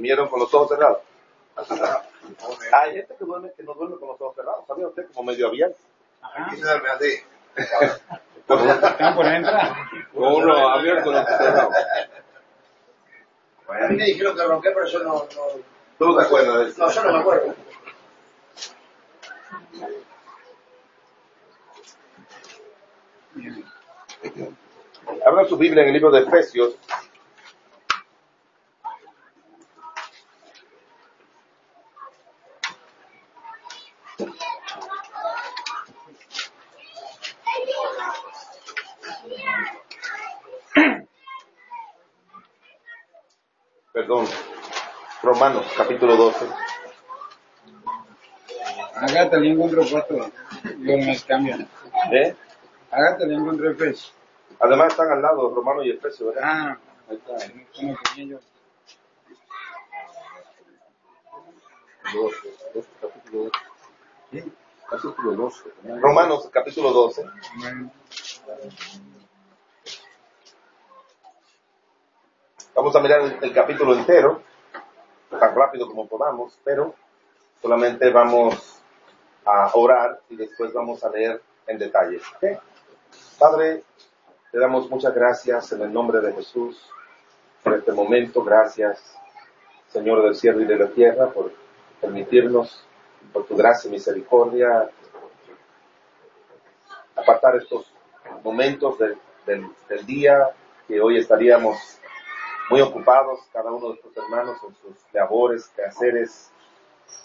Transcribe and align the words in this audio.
¿Durmieron 0.00 0.28
con 0.28 0.40
los 0.40 0.54
ojos 0.54 0.70
cerrados? 0.70 1.00
Hay 2.72 2.94
gente 2.94 3.14
que, 3.18 3.24
duerme, 3.26 3.52
que 3.54 3.62
no 3.62 3.74
duerme 3.74 3.98
con 3.98 4.08
los 4.08 4.18
ojos 4.18 4.34
cerrados, 4.34 4.64
¿sabía 4.66 4.86
usted? 4.86 5.04
Como 5.12 5.30
medio 5.30 5.48
abierto. 5.48 5.76
Ajá. 6.22 6.50
se 6.50 6.56
duerme 6.56 6.88
así. 6.88 7.22
Con 10.14 10.32
uno 10.34 10.68
abierto 10.70 11.04
con 11.04 11.12
los 11.12 11.22
ojos 11.22 11.36
cerrados. 11.36 11.74
A 13.68 13.88
mí 13.88 13.96
me 13.96 14.04
dijeron 14.06 14.34
que 14.34 14.42
ronqué, 14.42 14.70
pero 14.70 14.86
yo 14.86 14.98
no, 15.00 15.12
no, 15.12 15.26
¿Tú 15.98 16.06
no 16.06 16.16
te 16.16 16.24
acuerdas 16.24 16.58
de 16.60 16.70
eso? 16.70 16.82
no, 16.82 16.90
yo 16.90 17.04
no 17.04 17.12
me 17.12 17.18
acuerdo. 17.20 17.54
Abra 25.26 25.44
su 25.46 25.58
Biblia 25.58 25.82
en 25.82 25.88
el 25.88 25.94
libro 25.94 26.10
de 26.10 26.20
Efesios. 26.20 26.78
Perdón. 43.92 44.26
Romanos, 45.40 45.64
capítulo 45.74 46.16
12. 46.16 46.46
Agatha 48.94 49.38
le 49.38 49.52
encontró 49.52 49.80
puesto. 49.86 50.14
Yo 50.64 50.98
me 50.98 51.18
cambio. 51.26 51.56
¿Eh? 52.12 52.36
Además 54.60 54.88
están 54.88 55.10
al 55.10 55.22
lado, 55.22 55.54
Romano 55.54 55.82
y 55.82 55.92
Efesios, 55.92 56.34
¿verdad? 56.34 56.42
Ah, 56.44 56.78
Ahí 57.08 57.16
está. 57.16 57.36
yo. 58.16 58.38
12, 62.12 62.36
12, 62.74 62.88
capítulo 63.00 63.44
12. 63.44 63.52
¿Sí? 64.32 64.52
Capítulo 64.90 65.32
12. 65.32 65.64
Romanos, 66.02 66.50
capítulo 66.52 66.92
12. 66.92 67.24
Bueno, 67.56 67.90
Vamos 72.74 72.94
a 72.94 73.00
mirar 73.00 73.22
el, 73.22 73.38
el 73.42 73.54
capítulo 73.54 73.94
entero, 73.94 74.42
tan 75.38 75.54
rápido 75.54 75.86
como 75.86 76.06
podamos, 76.06 76.58
pero 76.64 76.94
solamente 77.62 78.10
vamos 78.10 78.80
a 79.44 79.70
orar 79.74 80.20
y 80.28 80.36
después 80.36 80.72
vamos 80.72 81.02
a 81.04 81.10
leer 81.10 81.40
en 81.66 81.78
detalle. 81.78 82.20
Padre, 83.38 83.82
te 84.50 84.58
damos 84.58 84.90
muchas 84.90 85.14
gracias 85.14 85.72
en 85.72 85.82
el 85.82 85.92
nombre 85.92 86.20
de 86.20 86.32
Jesús 86.32 86.90
por 87.62 87.74
este 87.74 87.92
momento. 87.92 88.42
Gracias, 88.42 89.16
Señor 89.88 90.22
del 90.22 90.34
cielo 90.34 90.60
y 90.60 90.64
de 90.66 90.76
la 90.76 90.88
tierra, 90.88 91.28
por 91.30 91.52
permitirnos, 92.00 92.84
por 93.32 93.46
tu 93.46 93.56
gracia 93.56 93.88
y 93.88 93.92
misericordia, 93.92 94.90
apartar 97.16 97.56
estos 97.56 97.92
momentos 98.42 98.98
de- 98.98 99.16
del, 99.46 99.66
del 99.88 100.06
día 100.06 100.50
que 100.86 101.00
hoy 101.00 101.18
estaríamos 101.18 101.76
muy 102.70 102.80
ocupados, 102.80 103.40
cada 103.52 103.70
uno 103.70 103.80
de 103.80 103.88
nuestros 103.88 104.16
hermanos 104.16 104.58
en 104.62 104.74
sus 104.76 105.12
labores, 105.12 105.68
quehaceres, 105.74 106.52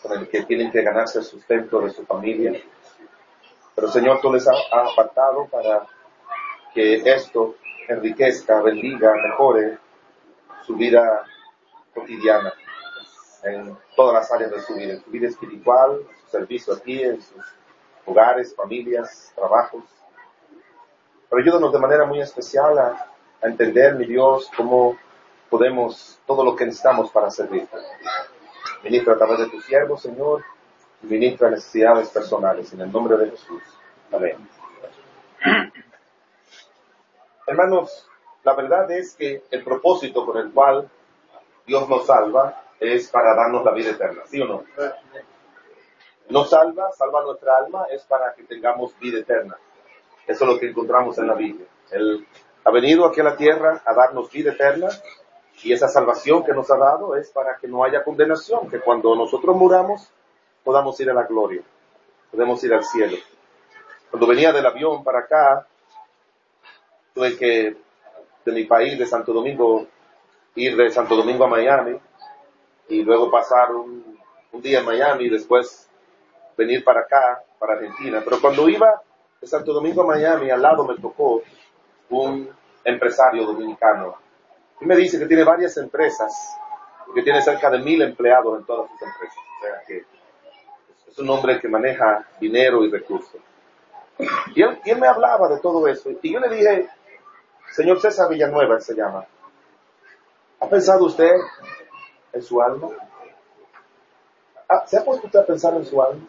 con 0.01 0.19
el 0.19 0.27
que 0.27 0.43
tienen 0.43 0.71
que 0.71 0.81
ganarse 0.81 1.19
el 1.19 1.25
sustento 1.25 1.81
de 1.81 1.91
su 1.91 2.03
familia. 2.03 2.59
Pero 3.75 3.87
Señor, 3.89 4.19
tú 4.21 4.33
les 4.33 4.47
has 4.47 4.57
apartado 4.71 5.45
para 5.45 5.85
que 6.73 6.95
esto 7.05 7.55
enriquezca, 7.87 8.59
bendiga, 8.61 9.13
mejore 9.13 9.77
su 10.65 10.75
vida 10.75 11.23
cotidiana 11.93 12.51
en 13.43 13.77
todas 13.95 14.15
las 14.15 14.31
áreas 14.31 14.49
de 14.49 14.61
su 14.61 14.73
vida, 14.73 14.99
su 14.99 15.11
vida 15.11 15.27
espiritual, 15.27 15.99
en 16.09 16.17
su 16.17 16.27
servicio 16.31 16.73
aquí, 16.73 17.03
en 17.03 17.21
sus 17.21 17.45
hogares, 18.05 18.55
familias, 18.55 19.31
trabajos. 19.35 19.83
Pero 21.29 21.41
ayúdanos 21.41 21.71
de 21.71 21.79
manera 21.79 22.05
muy 22.05 22.19
especial 22.19 22.79
a, 22.79 23.11
a 23.43 23.47
entender, 23.47 23.93
mi 23.93 24.05
Dios, 24.05 24.49
cómo 24.57 24.97
podemos, 25.55 26.19
todo 26.25 26.43
lo 26.43 26.53
que 26.53 26.65
necesitamos 26.65 27.09
para 27.11 27.31
servirte. 27.31 27.77
Ministra 28.83 29.13
a 29.13 29.17
través 29.17 29.39
de 29.39 29.47
tu 29.47 29.61
siervo, 29.61 29.97
Señor, 29.97 30.43
y 31.01 31.05
ministra 31.07 31.49
necesidades 31.49 32.09
personales, 32.09 32.73
en 32.73 32.81
el 32.81 32.91
nombre 32.91 33.15
de 33.15 33.31
Jesús. 33.31 33.63
Amén. 34.11 34.35
Hermanos, 37.47 38.05
la 38.43 38.53
verdad 38.53 38.91
es 38.91 39.15
que 39.15 39.43
el 39.49 39.63
propósito 39.63 40.25
por 40.25 40.37
el 40.39 40.51
cual 40.51 40.89
Dios 41.65 41.87
nos 41.87 42.05
salva 42.05 42.63
es 42.77 43.07
para 43.09 43.33
darnos 43.33 43.63
la 43.63 43.71
vida 43.71 43.91
eterna, 43.91 44.23
¿sí 44.25 44.41
o 44.41 44.45
no? 44.47 44.63
Nos 46.27 46.49
salva, 46.49 46.91
salva 46.91 47.23
nuestra 47.23 47.55
alma, 47.59 47.85
es 47.91 48.03
para 48.03 48.33
que 48.33 48.43
tengamos 48.43 48.99
vida 48.99 49.19
eterna. 49.19 49.55
Eso 50.27 50.43
es 50.43 50.51
lo 50.51 50.59
que 50.59 50.67
encontramos 50.67 51.17
en 51.17 51.27
la 51.27 51.35
Biblia. 51.35 51.65
Él 51.91 52.27
ha 52.65 52.71
venido 52.71 53.05
aquí 53.05 53.21
a 53.21 53.23
la 53.23 53.37
tierra 53.37 53.81
a 53.85 53.93
darnos 53.93 54.29
vida 54.29 54.51
eterna 54.51 54.89
y 55.63 55.73
esa 55.73 55.87
salvación 55.87 56.43
que 56.43 56.53
nos 56.53 56.69
ha 56.69 56.77
dado 56.77 57.15
es 57.15 57.29
para 57.29 57.57
que 57.57 57.67
no 57.67 57.83
haya 57.83 58.03
condenación, 58.03 58.69
que 58.69 58.79
cuando 58.79 59.15
nosotros 59.15 59.55
muramos 59.55 60.09
podamos 60.63 60.99
ir 60.99 61.09
a 61.09 61.13
la 61.13 61.23
gloria, 61.23 61.61
podemos 62.31 62.63
ir 62.63 62.73
al 62.73 62.83
cielo. 62.83 63.17
Cuando 64.09 64.27
venía 64.27 64.51
del 64.51 64.65
avión 64.65 65.03
para 65.03 65.19
acá, 65.19 65.67
tuve 67.13 67.37
que, 67.37 67.77
de 68.45 68.51
mi 68.51 68.65
país, 68.65 68.97
de 68.97 69.05
Santo 69.05 69.33
Domingo, 69.33 69.87
ir 70.55 70.75
de 70.75 70.89
Santo 70.89 71.15
Domingo 71.15 71.45
a 71.45 71.49
Miami 71.49 71.97
y 72.89 73.03
luego 73.03 73.29
pasar 73.29 73.71
un, 73.73 74.19
un 74.51 74.61
día 74.61 74.79
en 74.79 74.85
Miami 74.85 75.25
y 75.25 75.29
después 75.29 75.89
venir 76.57 76.83
para 76.83 77.01
acá, 77.01 77.43
para 77.59 77.73
Argentina. 77.73 78.21
Pero 78.23 78.39
cuando 78.39 78.67
iba 78.69 79.01
de 79.41 79.47
Santo 79.47 79.73
Domingo 79.73 80.03
a 80.03 80.07
Miami, 80.07 80.49
al 80.49 80.61
lado 80.61 80.85
me 80.85 80.95
tocó 80.97 81.41
un 82.09 82.49
empresario 82.83 83.45
dominicano. 83.45 84.15
Y 84.81 84.85
me 84.85 84.95
dice 84.95 85.17
que 85.17 85.25
tiene 85.25 85.43
varias 85.43 85.77
empresas, 85.77 86.57
que 87.13 87.21
tiene 87.21 87.41
cerca 87.41 87.69
de 87.69 87.79
mil 87.79 88.01
empleados 88.01 88.59
en 88.59 88.65
todas 88.65 88.89
sus 88.91 89.01
empresas. 89.01 89.37
O 89.37 89.65
sea 89.65 89.81
que 89.87 90.05
es 91.07 91.19
un 91.19 91.29
hombre 91.29 91.59
que 91.59 91.67
maneja 91.67 92.27
dinero 92.39 92.83
y 92.83 92.91
recursos. 92.91 93.41
Y 94.53 94.61
él, 94.61 94.79
y 94.85 94.91
él 94.91 94.99
me 94.99 95.07
hablaba 95.07 95.47
de 95.49 95.59
todo 95.59 95.87
eso. 95.87 96.09
Y 96.21 96.33
yo 96.33 96.39
le 96.39 96.49
dije, 96.49 96.89
señor 97.71 97.99
César 97.99 98.29
Villanueva, 98.29 98.79
se 98.79 98.95
llama, 98.95 99.25
¿ha 100.59 100.67
pensado 100.67 101.05
usted 101.05 101.35
en 102.33 102.41
su 102.41 102.61
alma? 102.61 102.89
Ah, 104.67 104.83
¿Se 104.87 104.97
ha 104.97 105.05
puesto 105.05 105.27
usted 105.27 105.39
a 105.39 105.45
pensar 105.45 105.73
en 105.75 105.85
su 105.85 106.01
alma? 106.01 106.27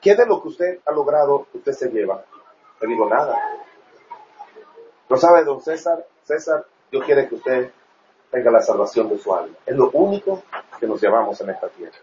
¿Qué 0.00 0.14
de 0.14 0.26
lo 0.26 0.40
que 0.40 0.48
usted 0.48 0.78
ha 0.86 0.92
logrado 0.92 1.46
usted 1.52 1.72
se 1.72 1.88
lleva? 1.90 2.24
Le 2.80 2.88
digo 2.88 3.08
nada. 3.08 3.36
Pero 5.08 5.20
sabe, 5.20 5.44
don 5.44 5.60
César, 5.60 6.04
César, 6.22 6.66
Dios 6.90 7.04
quiere 7.04 7.28
que 7.28 7.36
usted 7.36 7.70
tenga 8.30 8.50
la 8.50 8.60
salvación 8.60 9.08
de 9.08 9.18
su 9.18 9.34
alma. 9.34 9.56
Es 9.64 9.76
lo 9.76 9.90
único 9.90 10.42
que 10.78 10.86
nos 10.86 11.00
llevamos 11.00 11.40
en 11.40 11.50
esta 11.50 11.68
tierra. 11.68 11.96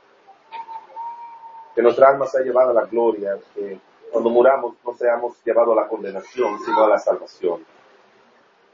Que 1.75 1.81
nuestra 1.81 2.09
alma 2.09 2.27
sea 2.27 2.41
llevada 2.41 2.71
a 2.71 2.73
la 2.73 2.85
gloria, 2.85 3.37
que 3.53 3.79
cuando 4.11 4.29
muramos 4.29 4.75
no 4.85 4.93
seamos 4.93 5.43
llevados 5.43 5.77
a 5.77 5.81
la 5.81 5.87
condenación, 5.87 6.59
sino 6.63 6.85
a 6.85 6.89
la 6.89 6.99
salvación. 6.99 7.65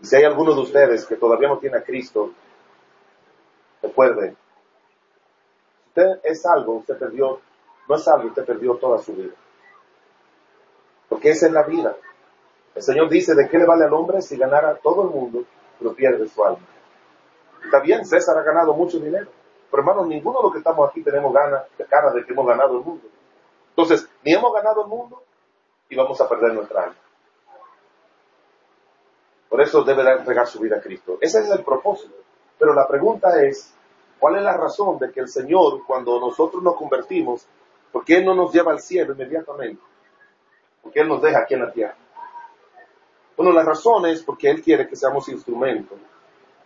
Y 0.02 0.06
si 0.06 0.16
hay 0.16 0.24
alguno 0.24 0.54
de 0.54 0.62
ustedes 0.62 1.06
que 1.06 1.16
todavía 1.16 1.48
no 1.48 1.58
tiene 1.58 1.78
a 1.78 1.84
Cristo, 1.84 2.32
recuerde, 3.82 4.36
usted 5.88 6.20
es 6.24 6.42
salvo, 6.42 6.78
usted 6.78 6.98
perdió, 6.98 7.40
no 7.88 7.96
es 7.96 8.04
salvo, 8.04 8.28
usted 8.28 8.46
perdió 8.46 8.76
toda 8.76 9.00
su 9.00 9.14
vida. 9.14 9.34
Porque 11.08 11.32
esa 11.32 11.48
es 11.48 11.52
la 11.52 11.64
vida. 11.64 11.96
El 12.76 12.82
Señor 12.82 13.10
dice, 13.10 13.36
¿de 13.36 13.50
qué 13.50 13.58
le 13.58 13.66
vale 13.66 13.86
al 13.86 13.94
hombre 13.94 14.22
si 14.22 14.38
ganara 14.38 14.76
todo 14.76 15.04
el 15.04 15.10
mundo, 15.10 15.44
pero 15.78 15.94
pierde 15.94 16.28
su 16.28 16.44
alma? 16.44 16.66
Está 17.64 17.80
bien, 17.80 18.06
César 18.06 18.38
ha 18.38 18.44
ganado 18.44 18.74
mucho 18.74 19.00
dinero, 19.00 19.28
pero 19.70 19.82
hermanos, 19.82 20.08
ninguno 20.08 20.40
de 20.40 20.44
los 20.44 20.52
que 20.52 20.60
estamos 20.60 20.90
aquí 20.90 21.04
tenemos 21.04 21.34
ganas, 21.34 21.64
de 21.78 22.26
que 22.26 22.34
hemos 22.34 22.48
ganado 22.48 22.78
el 22.78 22.84
mundo. 22.84 23.08
Entonces, 23.70 24.10
ni 24.24 24.34
hemos 24.34 24.54
ganado 24.54 24.84
el 24.84 24.88
mundo 24.88 25.24
y 25.90 25.96
vamos 25.96 26.20
a 26.22 26.30
perder 26.30 26.54
nuestra 26.54 26.84
alma. 26.84 26.96
Por 29.50 29.62
eso 29.62 29.84
debe 29.84 30.04
de 30.04 30.12
entregar 30.12 30.48
su 30.48 30.60
vida 30.60 30.78
a 30.78 30.82
Cristo. 30.82 31.18
Ese 31.20 31.40
es 31.40 31.50
el 31.50 31.64
propósito. 31.64 32.14
Pero 32.58 32.74
la 32.74 32.88
pregunta 32.88 33.42
es, 33.44 33.74
¿cuál 34.20 34.38
es 34.38 34.44
la 34.44 34.56
razón 34.56 35.00
de 35.00 35.12
que 35.12 35.22
el 35.22 35.28
Señor, 35.28 35.86
cuando 35.88 36.20
nosotros 36.20 36.62
nos 36.62 36.76
convertimos, 36.76 37.48
¿por 37.92 38.06
qué 38.06 38.24
no 38.24 38.36
nos 38.36 38.54
lleva 38.54 38.72
al 38.72 38.80
cielo 38.80 39.14
inmediatamente? 39.14 39.82
Porque 40.84 41.00
Él 41.00 41.08
nos 41.08 41.22
deja 41.22 41.40
aquí 41.40 41.56
en 41.56 41.62
la 41.62 41.72
tierra. 41.72 41.96
Bueno, 43.40 43.54
la 43.54 43.64
razón 43.64 44.06
es 44.06 44.22
porque 44.22 44.50
Él 44.50 44.62
quiere 44.62 44.86
que 44.86 44.98
seamos 44.98 45.30
instrumentos 45.30 45.98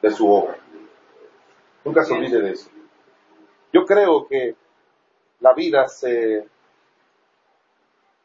de 0.02 0.10
su 0.10 0.28
obra. 0.28 0.58
Nunca 1.86 2.04
se 2.04 2.14
olvide 2.14 2.42
de 2.42 2.54
eso. 2.54 2.68
Yo 3.72 3.86
creo 3.86 4.26
que 4.26 4.56
la 5.40 5.54
vida 5.54 5.88
se... 5.88 6.48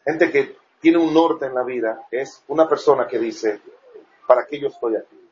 Gente 0.03 0.31
que 0.31 0.57
tiene 0.81 0.97
un 0.97 1.13
norte 1.13 1.45
en 1.45 1.55
la 1.55 1.63
vida 1.63 2.07
es 2.11 2.43
una 2.49 2.67
persona 2.67 3.07
que 3.07 3.19
dice, 3.19 3.61
¿para 4.27 4.47
qué 4.47 4.59
yo 4.59 4.69
estoy 4.69 4.97
aquí? 4.97 5.29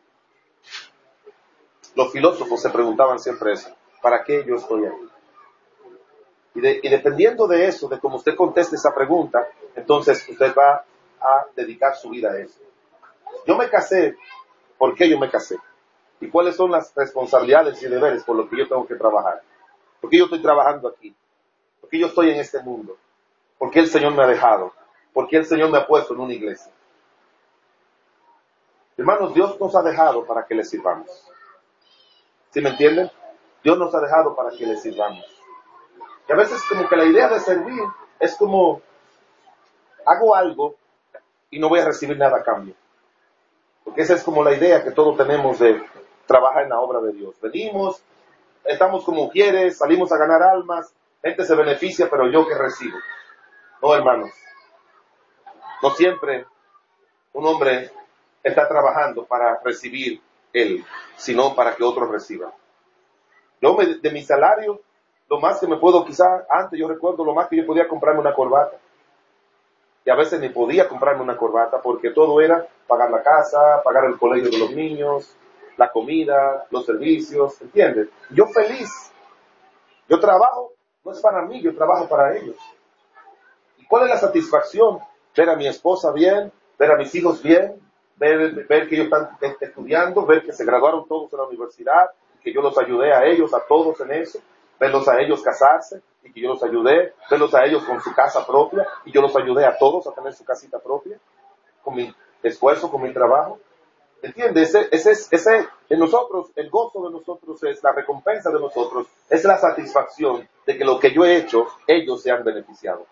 Los 1.95 2.13
filósofos 2.13 2.61
se 2.61 2.69
preguntaban 2.69 3.19
siempre 3.19 3.55
eso, 3.55 3.75
¿para 4.03 4.25
qué 4.25 4.45
yo 4.47 4.57
estoy 4.57 4.85
aquí? 4.85 5.09
Y, 6.57 6.91
dependiendo 6.91 7.47
de 7.47 7.67
eso, 7.67 7.89
de 7.89 7.99
cómo 7.99 8.17
usted 8.17 8.37
conteste 8.37 8.77
esa 8.77 8.95
pregunta, 8.95 9.49
entonces 9.75 10.29
usted 10.29 10.55
va 10.55 10.85
a 11.19 11.47
dedicar 11.57 11.97
su 11.97 12.11
vida 12.11 12.33
a 12.33 12.39
eso. 12.39 12.66
Yo 13.47 13.57
me 13.57 13.69
casé, 13.69 14.17
¿por 14.79 14.95
qué 14.95 15.09
yo 15.09 15.19
me 15.19 15.31
casé? 15.31 15.57
¿Y 16.21 16.29
cuáles 16.29 16.57
son 16.57 16.71
las 16.71 16.95
responsabilidades 16.95 17.83
y 17.83 17.89
deberes 17.89 18.25
por 18.25 18.37
los 18.37 18.49
que 18.49 18.59
yo 18.59 18.69
tengo 18.69 18.87
que 18.87 18.95
trabajar? 18.95 19.43
¿Por 20.01 20.11
qué 20.11 20.19
yo 20.19 20.25
estoy 20.25 20.43
trabajando 20.43 20.89
aquí? 20.89 21.15
¿Por 21.81 21.91
qué 21.91 21.99
yo 21.99 22.07
estoy 22.07 22.31
en 22.31 22.41
este 22.41 22.63
mundo? 22.63 22.97
¿Por 23.59 23.71
qué 23.71 23.81
el 23.81 23.89
Señor 23.89 24.15
me 24.15 24.23
ha 24.23 24.27
dejado? 24.27 24.73
¿Por 25.13 25.29
qué 25.29 25.37
el 25.37 25.47
Señor 25.47 25.71
me 25.71 25.79
ha 25.79 25.87
puesto 25.87 26.15
en 26.15 26.21
una 26.21 26.33
iglesia? 26.33 26.73
Hermanos, 28.97 29.35
Dios 29.35 29.61
nos 29.61 29.75
ha 29.77 29.83
dejado 29.83 30.25
para 30.25 30.47
que 30.47 30.55
le 30.55 30.65
sirvamos. 30.65 31.11
¿Sí 32.51 32.61
me 32.61 32.71
entienden? 32.71 33.11
Dios 33.63 33.79
nos 33.79 33.95
ha 33.95 34.01
dejado 34.01 34.35
para 34.35 34.51
que 34.51 34.65
le 34.65 34.77
sirvamos. 34.77 35.25
Y 36.29 36.33
a 36.33 36.37
veces 36.37 36.63
como 36.69 36.89
que 36.89 36.97
la 36.97 37.05
idea 37.05 37.29
de 37.29 37.41
servir 37.41 37.83
es 38.19 38.37
como, 38.37 38.81
hago 40.05 40.35
algo 40.35 40.77
y 41.51 41.59
no 41.59 41.69
voy 41.69 41.81
a 41.81 41.85
recibir 41.85 42.17
nada 42.17 42.39
a 42.39 42.43
cambio. 42.43 42.75
Porque 43.87 44.03
esa 44.03 44.15
es 44.15 44.25
como 44.25 44.43
la 44.43 44.53
idea 44.53 44.83
que 44.83 44.91
todos 44.91 45.17
tenemos 45.17 45.61
de 45.61 45.81
trabajar 46.27 46.65
en 46.65 46.71
la 46.71 46.81
obra 46.81 47.01
de 47.01 47.13
Dios. 47.13 47.37
Venimos, 47.41 48.03
estamos 48.65 49.05
como 49.05 49.31
quieres, 49.31 49.79
salimos 49.79 50.11
a 50.11 50.19
ganar 50.19 50.43
almas, 50.43 50.93
gente 51.23 51.45
se 51.45 51.55
beneficia, 51.55 52.11
pero 52.11 52.29
yo 52.29 52.49
que 52.49 52.55
recibo. 52.57 52.99
No, 53.81 53.95
hermanos. 53.95 54.31
No 55.81 55.91
siempre 55.91 56.47
un 57.33 57.47
hombre 57.47 57.93
está 58.43 58.67
trabajando 58.67 59.25
para 59.25 59.61
recibir 59.63 60.21
él, 60.53 60.85
sino 61.17 61.55
para 61.55 61.77
que 61.77 61.85
otros 61.85 62.11
reciban. 62.11 62.51
Yo 63.61 63.77
de 63.77 64.11
mi 64.11 64.23
salario, 64.25 64.81
lo 65.29 65.39
más 65.39 65.61
que 65.61 65.69
me 65.69 65.77
puedo, 65.77 66.05
quizá 66.05 66.45
antes 66.51 66.77
yo 66.77 66.89
recuerdo 66.89 67.25
lo 67.25 67.35
más 67.35 67.49
que 67.49 67.57
yo 67.57 67.67
podía 67.67 67.87
comprarme 67.87 68.21
una 68.21 68.35
corbata. 68.35 68.79
Y 70.07 70.11
a 70.11 70.15
veces 70.15 70.41
ni 70.41 70.51
podía 70.51 70.89
comprarme 70.89 71.23
una 71.23 71.37
corbata 71.37 71.83
porque 71.83 72.11
todo 72.11 72.41
era 72.41 72.65
pagar 72.87 73.11
la 73.11 73.25
casa, 73.25 73.83
pagar 73.83 74.05
el 74.05 74.17
colegio 74.17 74.51
de 74.51 74.59
los 74.59 74.71
niños, 74.71 75.37
la 75.77 75.91
comida, 75.91 76.65
los 76.71 76.87
servicios, 76.87 77.61
¿entiendes? 77.61 78.09
Yo 78.31 78.47
feliz. 78.47 78.89
Yo 80.09 80.21
trabajo, 80.21 80.75
no 81.05 81.11
es 81.11 81.21
para 81.21 81.43
mí, 81.43 81.61
yo 81.61 81.75
trabajo 81.75 82.09
para 82.09 82.37
ellos. 82.37 82.55
¿Y 83.79 83.85
cuál 83.87 84.05
es 84.05 84.11
la 84.11 84.17
satisfacción? 84.19 85.01
Ver 85.37 85.51
a 85.51 85.57
mi 85.57 85.67
esposa 85.67 86.13
bien, 86.13 86.53
ver 86.79 86.93
a 86.93 86.97
mis 86.97 87.13
hijos 87.17 87.43
bien, 87.43 87.75
ver, 88.15 88.65
ver 88.69 88.89
que 88.89 88.95
ellos 88.95 89.07
están 89.07 89.37
estudiando, 89.61 90.25
ver 90.25 90.45
que 90.45 90.53
se 90.53 90.65
graduaron 90.65 91.09
todos 91.09 91.33
en 91.33 91.39
la 91.41 91.47
universidad, 91.47 92.11
que 92.45 92.53
yo 92.53 92.63
los 92.63 92.79
ayudé 92.79 93.13
a 93.13 93.25
ellos, 93.25 93.53
a 93.53 93.61
todos 93.67 94.01
en 94.01 94.13
eso, 94.13 94.39
verlos 94.79 95.09
a 95.09 95.21
ellos 95.21 95.43
casarse 95.43 96.01
y 96.27 96.33
que 96.33 96.41
yo 96.41 96.49
los 96.49 96.63
ayudé, 96.63 97.15
verlos 97.31 97.55
a 97.55 97.65
ellos 97.65 97.85
con 97.85 98.01
su 98.01 98.13
casa 98.15 98.47
propia 98.47 98.87
y 99.05 99.13
yo 99.13 99.23
los 99.23 99.35
ayudé 99.37 99.65
a 99.65 99.79
todos 99.79 100.07
a 100.07 100.13
tener 100.13 100.35
su 100.35 100.45
casita 100.45 100.79
propia, 100.79 101.19
con 101.83 101.95
mi 101.95 102.13
esfuerzo, 102.43 102.91
con 102.91 103.03
mi 103.03 103.13
trabajo. 103.13 103.59
¿Entiendes? 104.23 104.75
Ese, 104.75 105.11
ese, 105.11 105.29
ese, 105.31 105.69
en 105.89 105.99
nosotros, 105.99 106.51
el 106.57 106.69
gozo 106.69 107.05
de 107.05 107.13
nosotros 107.13 107.63
es, 107.65 107.83
la 107.83 107.93
recompensa 107.93 108.51
de 108.51 108.59
nosotros, 108.59 109.07
es 109.31 109.45
la 109.45 109.59
satisfacción 109.59 110.49
de 110.67 110.77
que 110.77 110.85
lo 110.85 110.99
que 110.99 111.13
yo 111.13 111.25
he 111.25 111.37
hecho, 111.37 111.67
ellos 111.87 112.23
se 112.23 112.31
han 112.31 112.43
beneficiado. 112.43 113.07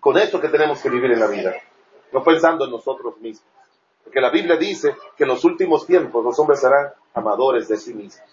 Con 0.00 0.18
eso 0.18 0.40
que 0.40 0.48
tenemos 0.48 0.82
que 0.82 0.90
vivir 0.90 1.12
en 1.12 1.20
la 1.20 1.28
vida, 1.28 1.54
no 2.12 2.24
pensando 2.24 2.64
en 2.64 2.70
nosotros 2.70 3.18
mismos. 3.18 3.48
Porque 4.02 4.20
la 4.20 4.30
Biblia 4.30 4.56
dice 4.56 4.96
que 5.16 5.24
en 5.24 5.28
los 5.28 5.44
últimos 5.44 5.86
tiempos 5.86 6.24
los 6.24 6.38
hombres 6.38 6.60
serán 6.60 6.92
amadores 7.14 7.68
de 7.68 7.76
sí 7.76 7.94
mismos. 7.94 8.28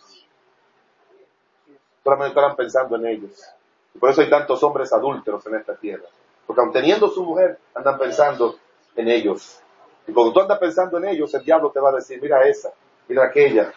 Solamente 2.03 2.29
estarán 2.29 2.55
pensando 2.55 2.95
en 2.95 3.05
ellos. 3.05 3.53
Por 3.99 4.09
eso 4.09 4.21
hay 4.21 4.29
tantos 4.29 4.63
hombres 4.63 4.91
adúlteros 4.93 5.45
en 5.47 5.55
esta 5.55 5.75
tierra. 5.75 6.05
Porque 6.45 6.61
aun 6.61 6.71
teniendo 6.71 7.07
su 7.09 7.23
mujer, 7.23 7.59
andan 7.73 7.97
pensando 7.97 8.55
en 8.95 9.07
ellos. 9.09 9.61
Y 10.07 10.13
cuando 10.13 10.33
tú 10.33 10.39
andas 10.41 10.59
pensando 10.59 10.97
en 10.97 11.05
ellos, 11.05 11.33
el 11.33 11.43
diablo 11.43 11.71
te 11.71 11.79
va 11.79 11.89
a 11.89 11.95
decir, 11.95 12.19
mira 12.21 12.47
esa, 12.47 12.71
mira 13.07 13.25
aquella, 13.25 13.73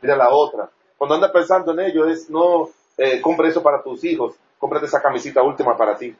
mira 0.00 0.16
la 0.16 0.30
otra. 0.30 0.70
Cuando 0.96 1.16
andas 1.16 1.30
pensando 1.30 1.72
en 1.72 1.80
ellos 1.80 2.08
es, 2.08 2.30
no, 2.30 2.70
eh, 2.96 3.20
compre 3.20 3.48
eso 3.48 3.62
para 3.62 3.82
tus 3.82 4.04
hijos, 4.04 4.34
cómprate 4.58 4.86
esa 4.86 5.02
camisita 5.02 5.42
última 5.42 5.76
para 5.76 5.96
ti. 5.96 6.16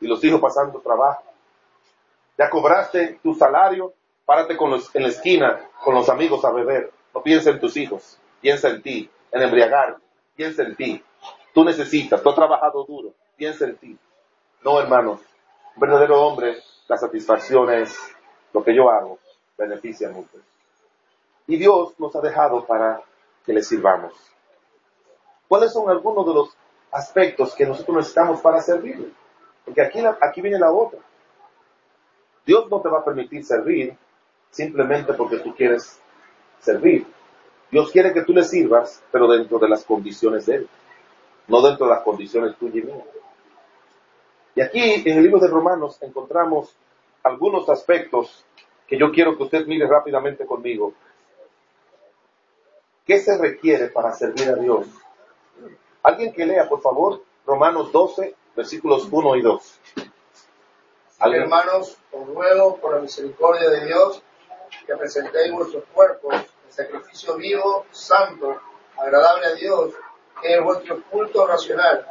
Y 0.00 0.06
los 0.06 0.22
hijos 0.24 0.40
pasando 0.40 0.80
trabajo. 0.80 1.24
Ya 2.38 2.48
cobraste 2.50 3.18
tu 3.22 3.34
salario, 3.34 3.92
párate 4.24 4.56
con 4.56 4.70
los, 4.70 4.94
en 4.94 5.02
la 5.02 5.08
esquina 5.08 5.68
con 5.82 5.94
los 5.94 6.08
amigos 6.08 6.44
a 6.44 6.50
beber. 6.50 6.92
No 7.14 7.22
piensa 7.22 7.50
en 7.50 7.60
tus 7.60 7.76
hijos, 7.76 8.18
piensa 8.40 8.68
en 8.68 8.82
ti, 8.82 9.10
en 9.30 9.42
embriagar, 9.42 9.96
piensa 10.34 10.62
en 10.62 10.76
ti. 10.76 11.04
Tú 11.52 11.64
necesitas, 11.64 12.22
tú 12.22 12.30
has 12.30 12.34
trabajado 12.34 12.84
duro, 12.84 13.12
piensa 13.36 13.64
en 13.66 13.76
ti. 13.76 13.98
No, 14.64 14.80
hermanos, 14.80 15.20
un 15.74 15.80
verdadero 15.80 16.20
hombre, 16.22 16.56
la 16.88 16.96
satisfacción 16.96 17.70
es 17.72 17.96
lo 18.52 18.62
que 18.62 18.74
yo 18.74 18.90
hago, 18.90 19.18
beneficia 19.56 20.10
mucho. 20.10 20.38
Y 21.46 21.56
Dios 21.56 21.98
nos 21.98 22.14
ha 22.16 22.20
dejado 22.20 22.64
para 22.64 23.02
que 23.44 23.52
le 23.52 23.62
sirvamos. 23.62 24.12
¿Cuáles 25.48 25.72
son 25.72 25.90
algunos 25.90 26.26
de 26.26 26.34
los 26.34 26.56
aspectos 26.90 27.54
que 27.54 27.66
nosotros 27.66 27.96
necesitamos 27.98 28.40
para 28.40 28.62
servirle? 28.62 29.08
Porque 29.64 29.82
aquí, 29.82 30.00
aquí 30.20 30.40
viene 30.40 30.58
la 30.58 30.70
otra. 30.70 31.00
Dios 32.46 32.70
no 32.70 32.80
te 32.80 32.88
va 32.88 33.00
a 33.00 33.04
permitir 33.04 33.44
servir 33.44 33.96
simplemente 34.50 35.12
porque 35.14 35.38
tú 35.38 35.54
quieres 35.54 36.00
servir. 36.60 37.06
Dios 37.70 37.90
quiere 37.90 38.12
que 38.12 38.22
tú 38.22 38.32
le 38.32 38.44
sirvas, 38.44 39.02
pero 39.10 39.26
dentro 39.28 39.58
de 39.58 39.68
las 39.68 39.84
condiciones 39.84 40.46
de 40.46 40.56
Él, 40.56 40.68
no 41.48 41.62
dentro 41.62 41.86
de 41.86 41.94
las 41.94 42.02
condiciones 42.02 42.56
tuyas 42.56 42.84
y 42.84 42.86
mías. 42.86 43.06
Y 44.54 44.60
aquí 44.60 44.80
en 44.80 45.16
el 45.16 45.22
libro 45.22 45.38
de 45.38 45.48
Romanos 45.48 45.98
encontramos 46.02 46.74
algunos 47.22 47.68
aspectos 47.68 48.44
que 48.86 48.98
yo 48.98 49.10
quiero 49.10 49.36
que 49.36 49.44
usted 49.44 49.66
mire 49.66 49.86
rápidamente 49.86 50.44
conmigo. 50.44 50.92
¿Qué 53.06 53.18
se 53.18 53.38
requiere 53.38 53.88
para 53.88 54.12
servir 54.12 54.48
a 54.48 54.54
Dios? 54.54 54.86
Alguien 56.02 56.32
que 56.32 56.44
lea, 56.44 56.68
por 56.68 56.82
favor, 56.82 57.22
Romanos 57.46 57.90
12, 57.92 58.34
versículos 58.54 59.08
1 59.10 59.36
y 59.36 59.42
2. 59.42 59.80
Hermanos, 61.20 61.96
os 62.10 62.26
ruego 62.26 62.76
por 62.76 62.94
la 62.94 63.00
misericordia 63.00 63.70
de 63.70 63.86
Dios 63.86 64.22
que 64.86 64.96
presentéis 64.96 65.52
vuestros 65.52 65.84
cuerpos 65.92 66.34
en 66.34 66.72
sacrificio 66.72 67.36
vivo, 67.36 67.86
santo, 67.92 68.60
agradable 68.98 69.46
a 69.46 69.54
Dios, 69.54 69.94
es 70.42 70.62
vuestro 70.62 71.02
culto 71.10 71.46
racional. 71.46 72.06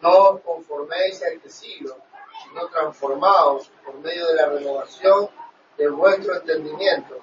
No 0.00 0.38
conforméis 0.38 1.22
a 1.22 1.28
este 1.28 1.50
siglo, 1.50 1.96
sino 2.42 2.66
transformaos 2.68 3.70
por 3.84 3.94
medio 3.98 4.26
de 4.28 4.34
la 4.34 4.46
renovación 4.46 5.28
de 5.76 5.88
vuestro 5.88 6.36
entendimiento, 6.36 7.18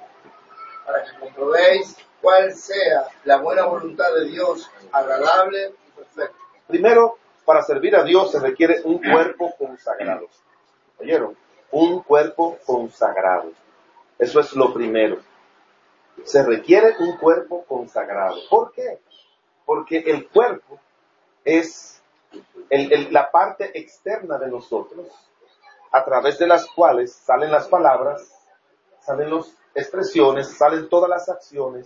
para 0.85 1.03
que 1.03 1.19
comprobéis 1.19 1.97
cuál 2.21 2.53
sea 2.53 3.07
la 3.23 3.37
buena 3.37 3.65
voluntad 3.65 4.13
de 4.13 4.25
Dios, 4.25 4.69
agradable 4.91 5.73
y 5.87 5.91
perfecta. 5.91 6.37
Primero, 6.67 7.17
para 7.45 7.61
servir 7.63 7.95
a 7.95 8.03
Dios 8.03 8.31
se 8.31 8.39
requiere 8.39 8.81
un 8.83 8.99
cuerpo 8.99 9.55
consagrado. 9.57 10.27
¿Oyeron? 10.99 11.37
Un 11.71 12.01
cuerpo 12.01 12.57
consagrado. 12.65 13.51
Eso 14.19 14.39
es 14.39 14.53
lo 14.53 14.73
primero. 14.73 15.19
Se 16.23 16.43
requiere 16.43 16.95
un 16.99 17.17
cuerpo 17.17 17.63
consagrado. 17.65 18.37
¿Por 18.49 18.73
qué? 18.73 18.99
Porque 19.67 19.97
el 19.97 20.29
cuerpo 20.29 20.79
es 21.43 22.01
la 22.69 23.29
parte 23.29 23.77
externa 23.77 24.37
de 24.37 24.47
nosotros, 24.47 25.07
a 25.91 26.05
través 26.05 26.39
de 26.39 26.47
las 26.47 26.65
cuales 26.67 27.13
salen 27.13 27.51
las 27.51 27.67
palabras, 27.67 28.33
salen 29.01 29.29
las 29.29 29.53
expresiones, 29.75 30.57
salen 30.57 30.87
todas 30.87 31.09
las 31.09 31.27
acciones 31.27 31.85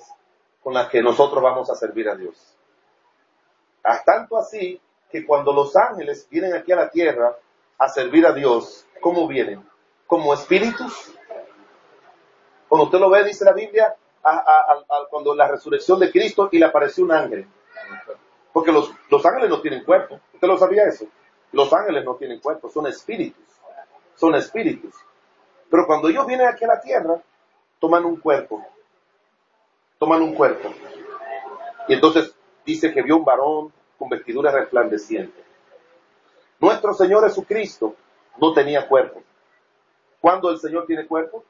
con 0.62 0.76
las 0.76 0.90
que 0.90 1.02
nosotros 1.02 1.42
vamos 1.42 1.72
a 1.72 1.76
servir 1.76 2.08
a 2.08 2.16
Dios. 2.16 2.56
Tanto 4.06 4.38
así 4.38 4.80
que 5.12 5.26
cuando 5.26 5.52
los 5.52 5.76
ángeles 5.76 6.28
vienen 6.30 6.54
aquí 6.54 6.72
a 6.72 6.76
la 6.76 6.90
tierra 6.92 7.36
a 7.80 7.90
servir 7.90 8.28
a 8.28 8.32
Dios, 8.32 8.86
¿cómo 9.02 9.28
vienen? 9.28 9.68
Como 10.06 10.36
espíritus. 10.36 11.16
Cuando 12.70 12.86
usted 12.86 13.00
lo 13.00 13.10
ve, 13.10 13.24
dice 13.24 13.44
la 13.44 13.54
Biblia, 13.54 13.96
cuando 15.10 15.34
la 15.34 15.48
resurrección 15.48 15.98
de 16.00 16.12
Cristo 16.12 16.48
y 16.52 16.60
le 16.60 16.68
apareció 16.68 17.04
un 17.06 17.12
ángel. 17.12 17.48
Porque 18.54 18.72
los, 18.72 18.92
ángeles 19.26 19.50
no 19.50 19.62
tienen 19.62 19.84
cuerpo. 19.84 20.20
¿Usted 20.34 20.48
lo 20.48 20.58
sabía 20.58 20.86
eso? 20.86 21.06
Los 21.52 21.72
ángeles 21.74 22.04
no 22.04 22.16
tienen 22.16 22.40
cuerpo, 22.40 22.70
son 22.70 22.88
espíritus. 22.88 23.44
Son 24.16 24.36
espíritus. 24.36 24.94
Pero 25.70 25.86
cuando 25.88 26.10
ellos 26.10 26.26
vienen 26.26 26.48
aquí 26.48 26.66
a 26.66 26.70
la 26.70 26.82
tierra, 26.82 27.22
toman 27.80 28.06
un 28.06 28.18
cuerpo. 28.18 28.66
Toman 29.98 30.22
un 30.22 30.34
cuerpo. 30.34 30.70
Y 31.88 31.94
entonces 31.94 32.36
dice 32.66 32.94
que 32.94 33.02
vio 33.02 33.18
un 33.18 33.26
varón 33.26 33.72
con 33.98 34.10
vestidura 34.10 34.52
resplandeciente. 34.52 35.42
Nuestro 36.60 36.94
Señor 36.94 37.24
Jesucristo 37.24 37.96
no 38.38 38.54
tenía 38.54 38.88
cuerpo. 38.88 39.22
¿Cuándo 40.20 40.50
el 40.52 40.60
Señor 40.60 40.86
tiene 40.86 41.08
cuerpo? 41.08 41.44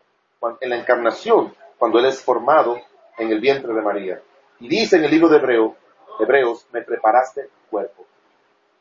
En 0.61 0.69
la 0.69 0.77
encarnación, 0.77 1.53
cuando 1.77 1.99
Él 1.99 2.05
es 2.05 2.21
formado 2.23 2.79
en 3.17 3.31
el 3.31 3.39
vientre 3.39 3.73
de 3.73 3.81
María. 3.81 4.21
Y 4.59 4.67
dice 4.67 4.97
en 4.97 5.03
el 5.03 5.11
libro 5.11 5.27
de 5.27 5.37
Hebreo, 5.37 5.75
Hebreos, 6.21 6.67
me 6.71 6.81
preparaste 6.81 7.49
cuerpo. 7.69 8.05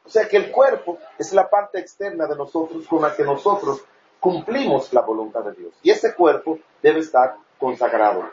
O 0.04 0.08
sea 0.08 0.28
que 0.28 0.36
el 0.36 0.50
cuerpo 0.50 0.98
es 1.18 1.32
la 1.32 1.48
parte 1.48 1.78
externa 1.78 2.26
de 2.26 2.36
nosotros 2.36 2.86
con 2.86 3.02
la 3.02 3.14
que 3.14 3.22
nosotros 3.22 3.84
cumplimos 4.18 4.92
la 4.92 5.02
voluntad 5.02 5.44
de 5.44 5.52
Dios. 5.52 5.74
Y 5.82 5.90
ese 5.90 6.14
cuerpo 6.14 6.58
debe 6.82 7.00
estar 7.00 7.36
consagrado 7.58 8.30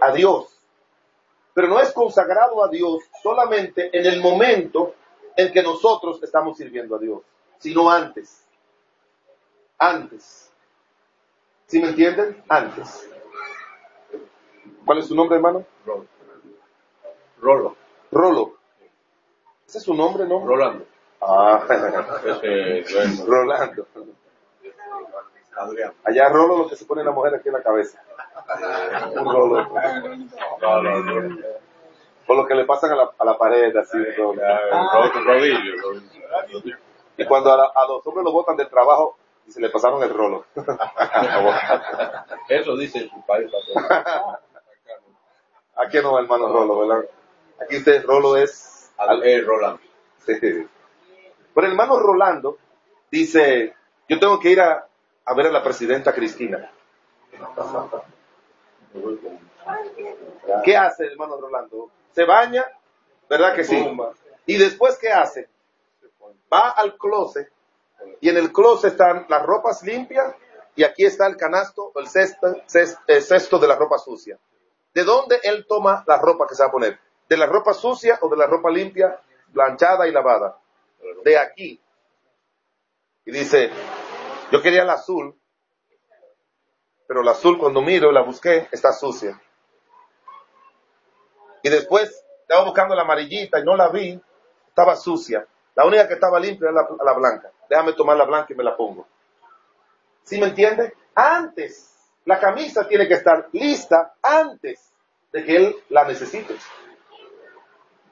a 0.00 0.12
Dios. 0.12 0.48
Pero 1.52 1.68
no 1.68 1.80
es 1.80 1.92
consagrado 1.92 2.64
a 2.64 2.68
Dios 2.68 3.02
solamente 3.22 3.90
en 3.92 4.06
el 4.06 4.20
momento 4.20 4.94
en 5.36 5.52
que 5.52 5.62
nosotros 5.62 6.22
estamos 6.22 6.56
sirviendo 6.56 6.96
a 6.96 6.98
Dios, 6.98 7.20
sino 7.58 7.90
antes. 7.90 8.44
Antes. 9.78 10.50
¿Sí 11.66 11.80
me 11.80 11.88
entienden? 11.88 12.42
Antes. 12.48 13.08
¿Cuál 14.84 14.98
es 14.98 15.06
su 15.06 15.14
nombre, 15.14 15.36
hermano? 15.36 15.64
Rolo. 15.84 16.06
Rolo. 17.40 17.76
Rolo. 18.12 18.54
¿Ese 19.66 19.78
es 19.78 19.84
su 19.84 19.94
nombre, 19.94 20.26
no? 20.26 20.44
Rolando. 20.44 20.84
Ah, 21.20 21.62
Ese, 21.68 22.84
bueno, 22.94 23.24
Rolando. 23.26 23.86
Adrián. 25.56 25.92
Allá 26.04 26.28
Rolo 26.30 26.58
lo 26.58 26.68
que 26.68 26.76
se 26.76 26.84
pone 26.86 27.04
la 27.04 27.10
mujer 27.12 27.34
aquí 27.34 27.48
en 27.48 27.54
la 27.54 27.62
cabeza. 27.62 28.02
Un 29.16 29.24
Rolo. 29.32 29.68
No, 30.60 30.82
no, 30.82 30.98
no. 31.00 31.36
O 32.26 32.34
lo 32.34 32.46
que 32.46 32.54
le 32.54 32.64
pasan 32.64 32.92
a 32.92 32.96
la, 32.96 33.10
a 33.18 33.24
la 33.24 33.36
pared, 33.36 33.76
así. 33.76 33.98
Rolo. 34.16 34.40
Ro- 34.40 35.24
Rodillo. 35.24 35.74
rodillo. 35.82 36.76
Y 37.16 37.26
cuando 37.26 37.52
a, 37.52 37.56
la- 37.56 37.72
a 37.74 37.86
los 37.86 38.06
hombres 38.06 38.24
los 38.24 38.32
botan 38.32 38.56
del 38.56 38.68
trabajo, 38.68 39.16
y 39.46 39.52
se 39.52 39.60
le 39.60 39.68
pasaron 39.70 40.02
el 40.02 40.10
rolo. 40.14 40.44
Eso 42.48 42.76
dice 42.76 43.08
su 43.08 43.24
país. 43.26 43.50
pastor. 43.74 44.38
Aquí 45.76 45.98
no, 46.02 46.18
hermano 46.18 46.48
Rolo, 46.52 46.86
¿verdad? 46.86 47.04
Aquí 47.60 47.76
usted, 47.76 48.04
Rolo 48.04 48.36
es... 48.36 48.90
Al- 48.96 49.22
eh, 49.24 49.40
Rolando. 49.42 49.80
Sí. 50.26 50.34
Pero 50.40 51.66
el 51.66 51.72
hermano 51.72 51.98
Rolando 51.98 52.58
dice, 53.10 53.74
yo 54.08 54.18
tengo 54.20 54.38
que 54.38 54.50
ir 54.50 54.60
a, 54.60 54.86
a 55.24 55.34
ver 55.34 55.46
a 55.46 55.50
la 55.50 55.62
presidenta 55.62 56.12
Cristina. 56.12 56.70
¿Qué 60.64 60.76
hace 60.76 61.04
el 61.04 61.12
hermano 61.12 61.36
Rolando? 61.40 61.90
Se 62.12 62.24
baña, 62.24 62.66
¿verdad 63.28 63.54
que 63.54 63.64
sí? 63.64 63.76
Y 64.46 64.56
después, 64.58 64.98
¿qué 64.98 65.10
hace? 65.10 65.48
Va 66.52 66.70
al 66.70 66.96
closet 66.98 67.50
y 68.20 68.28
en 68.28 68.36
el 68.36 68.52
closet 68.52 68.92
están 68.92 69.26
las 69.28 69.42
ropas 69.44 69.82
limpias 69.82 70.34
y 70.74 70.82
aquí 70.84 71.04
está 71.04 71.26
el 71.26 71.36
canasto, 71.36 71.92
el 71.96 72.08
cesto, 72.08 72.48
ces- 72.66 72.98
el 73.06 73.22
cesto 73.22 73.58
de 73.58 73.68
la 73.68 73.76
ropa 73.76 73.98
sucia. 73.98 74.38
¿De 74.92 75.04
dónde 75.04 75.38
él 75.44 75.66
toma 75.68 76.04
la 76.06 76.18
ropa 76.18 76.46
que 76.48 76.54
se 76.54 76.62
va 76.62 76.68
a 76.68 76.72
poner? 76.72 76.98
¿De 77.30 77.36
la 77.36 77.46
ropa 77.46 77.72
sucia 77.74 78.18
o 78.22 78.28
de 78.28 78.36
la 78.36 78.48
ropa 78.48 78.70
limpia, 78.70 79.16
planchada 79.52 80.08
y 80.08 80.10
lavada? 80.10 80.58
De 81.22 81.38
aquí. 81.38 81.80
Y 83.24 83.30
dice, 83.30 83.70
yo 84.50 84.60
quería 84.60 84.82
el 84.82 84.90
azul, 84.90 85.38
pero 87.06 87.20
el 87.20 87.28
azul 87.28 87.56
cuando 87.56 87.82
miro, 87.82 88.10
la 88.10 88.22
busqué, 88.22 88.66
está 88.72 88.92
sucia. 88.92 89.40
Y 91.62 91.68
después 91.68 92.10
estaba 92.40 92.64
buscando 92.64 92.96
la 92.96 93.02
amarillita 93.02 93.60
y 93.60 93.62
no 93.62 93.76
la 93.76 93.90
vi, 93.90 94.20
estaba 94.66 94.96
sucia. 94.96 95.46
La 95.76 95.86
única 95.86 96.08
que 96.08 96.14
estaba 96.14 96.40
limpia 96.40 96.70
era 96.70 96.82
la, 96.82 96.88
la 97.04 97.12
blanca. 97.12 97.52
Déjame 97.68 97.92
tomar 97.92 98.16
la 98.16 98.24
blanca 98.24 98.52
y 98.52 98.56
me 98.56 98.64
la 98.64 98.76
pongo. 98.76 99.06
¿Sí 100.24 100.40
me 100.40 100.48
entiende? 100.48 100.94
Antes, 101.14 101.94
la 102.24 102.40
camisa 102.40 102.88
tiene 102.88 103.06
que 103.06 103.14
estar 103.14 103.48
lista 103.52 104.14
antes 104.20 104.92
de 105.30 105.44
que 105.44 105.56
él 105.56 105.76
la 105.90 106.04
necesite. 106.08 106.56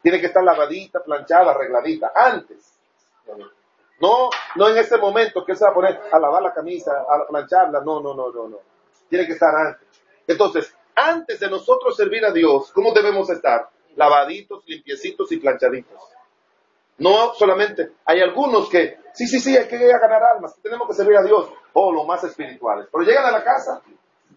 Tiene 0.03 0.21
que 0.21 0.27
estar 0.27 0.43
lavadita, 0.43 1.01
planchada, 1.03 1.53
arregladita, 1.53 2.13
antes. 2.15 2.73
No, 4.01 4.31
no 4.55 4.69
en 4.69 4.79
ese 4.79 4.97
momento 4.97 5.45
que 5.45 5.57
se 5.57 5.65
va 5.65 5.71
a 5.71 5.75
poner 5.75 6.01
a 6.11 6.19
lavar 6.19 6.43
la 6.43 6.55
camisa, 6.55 6.93
a 7.09 7.27
plancharla, 7.27 7.81
no, 7.81 8.01
no, 8.01 8.15
no, 8.15 8.31
no, 8.31 8.49
no. 8.49 8.59
Tiene 9.09 9.27
que 9.27 9.33
estar 9.33 9.55
antes. 9.55 9.89
Entonces, 10.27 10.73
antes 10.95 11.41
de 11.41 11.51
nosotros 11.51 11.97
servir 11.97 12.25
a 12.25 12.33
Dios, 12.33 12.73
¿cómo 12.73 12.93
debemos 12.93 13.29
estar? 13.31 13.69
Lavaditos, 13.97 14.63
limpiecitos 14.67 15.33
y 15.33 15.39
planchaditos. 15.39 15.99
No 16.99 17.35
solamente, 17.35 17.93
hay 18.05 18.21
algunos 18.21 18.69
que, 18.69 18.99
sí, 19.15 19.27
sí, 19.27 19.39
sí, 19.39 19.57
hay 19.57 19.69
que 19.69 19.79
ganar 19.79 20.23
almas, 20.23 20.57
tenemos 20.61 20.89
que 20.89 20.95
servir 20.95 21.17
a 21.17 21.23
Dios, 21.23 21.49
o 21.73 21.93
los 21.93 22.07
más 22.07 22.23
espirituales. 22.25 22.89
Pero 22.91 23.05
llegan 23.05 23.27
a 23.27 23.31
la 23.31 23.45
casa, 23.45 23.81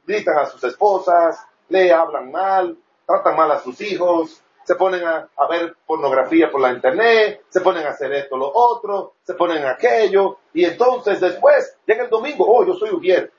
gritan 0.06 0.38
a 0.38 0.46
sus 0.46 0.63
esposas, 0.63 1.44
le 1.70 1.91
hablan 1.91 2.32
mal, 2.32 2.77
tratan 3.06 3.36
mal 3.36 3.51
a 3.51 3.60
sus 3.60 3.80
hijos, 3.82 4.41
se 4.63 4.75
ponen 4.75 5.03
a, 5.03 5.30
ver 5.50 5.75
pornografía 5.86 6.51
por 6.51 6.62
la 6.62 6.72
internet, 6.72 7.44
se 7.50 7.62
ponen 7.62 7.86
a 7.86 7.89
hacer 7.89 8.13
esto, 8.13 8.38
lo 8.38 8.51
otro, 8.53 9.15
se 9.24 9.34
ponen 9.34 9.65
aquello, 9.65 10.38
y 10.53 10.65
entonces 10.65 11.20
después 11.20 11.77
llega 11.86 12.03
el 12.03 12.10
domingo, 12.10 12.46
oh, 12.48 12.65
yo 12.65 12.74
soy 12.75 12.91
Ujier, 12.91 13.32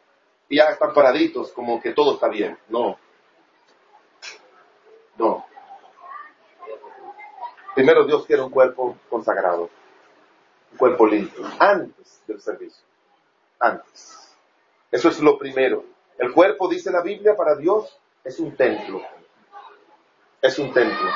y 0.49 0.57
ya 0.57 0.65
están 0.65 0.93
paraditos, 0.93 1.53
como 1.53 1.81
que 1.81 1.93
todo 1.93 2.15
está 2.15 2.29
bien. 2.29 2.59
No. 2.69 2.99
No. 5.17 5.47
Primero 7.75 8.05
Dios 8.05 8.27
quiere 8.27 8.43
un 8.43 8.51
cuerpo 8.51 8.97
consagrado, 9.09 9.71
un 10.73 10.79
cuerpo 10.79 11.07
limpio, 11.07 11.45
antes 11.59 12.23
del 12.27 12.41
servicio. 12.41 12.85
Antes. 13.59 14.37
Eso 14.91 15.09
es 15.09 15.21
lo 15.21 15.39
primero. 15.39 15.85
El 16.19 16.33
cuerpo, 16.33 16.69
dice 16.69 16.91
la 16.91 17.01
Biblia, 17.01 17.35
para 17.35 17.55
Dios 17.57 17.99
es 18.25 18.39
un 18.39 18.55
templo. 18.55 19.01
Es 20.43 20.59
un 20.59 20.73
templo. 20.73 21.09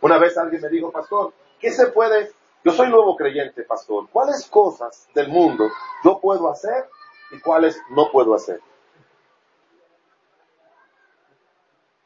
Una 0.00 0.18
vez 0.18 0.38
alguien 0.38 0.62
me 0.62 0.68
dijo, 0.70 0.90
pastor, 0.90 1.34
¿qué 1.60 1.70
se 1.70 1.88
puede? 1.88 2.32
Yo 2.64 2.72
soy 2.72 2.88
nuevo 2.88 3.14
creyente, 3.14 3.62
pastor. 3.64 4.08
¿Cuáles 4.10 4.48
cosas 4.48 5.06
del 5.14 5.28
mundo 5.28 5.68
yo 6.02 6.18
puedo 6.18 6.50
hacer 6.50 6.88
y 7.30 7.40
cuáles 7.40 7.78
no 7.90 8.10
puedo 8.10 8.34
hacer? 8.34 8.58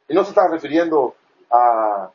Y 0.08 0.14
no 0.14 0.24
se 0.24 0.30
está 0.30 0.48
refiriendo 0.48 1.14
a, 1.48 2.10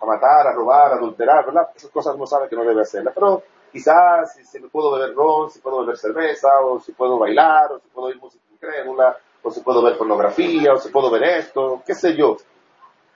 matar, 0.00 0.46
a 0.46 0.52
robar, 0.52 0.92
a 0.92 0.96
adulterar, 0.96 1.44
¿verdad? 1.44 1.68
Esas 1.76 1.90
cosas 1.90 2.14
uno 2.16 2.26
sabe 2.26 2.48
que 2.48 2.56
no 2.56 2.64
debe 2.64 2.80
hacerlas. 2.80 3.12
Pero 3.14 3.42
quizás 3.70 4.34
si, 4.34 4.44
si 4.46 4.60
puedo 4.60 4.92
beber 4.92 5.14
ron, 5.14 5.50
si 5.50 5.60
puedo 5.60 5.80
beber 5.80 5.98
cerveza, 5.98 6.58
o 6.60 6.80
si 6.80 6.92
puedo 6.92 7.18
bailar, 7.18 7.70
o 7.72 7.80
si 7.80 7.88
puedo 7.88 8.06
oír 8.08 8.16
música 8.16 8.44
incrédula, 8.50 9.16
o 9.42 9.50
si 9.50 9.60
puedo 9.60 9.82
ver 9.82 9.98
pornografía, 9.98 10.72
o 10.72 10.78
si 10.78 10.88
puedo 10.88 11.10
ver 11.10 11.22
esto, 11.24 11.82
qué 11.86 11.94
sé 11.94 12.16
yo. 12.16 12.38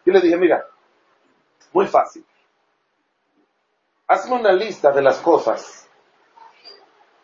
Yo 0.05 0.13
le 0.13 0.21
dije, 0.21 0.37
mira, 0.37 0.67
muy 1.73 1.87
fácil. 1.87 2.25
Hazme 4.09 4.37
una 4.37 4.53
lista 4.53 4.93
de 4.93 5.03
las 5.03 5.19
cosas 5.19 5.89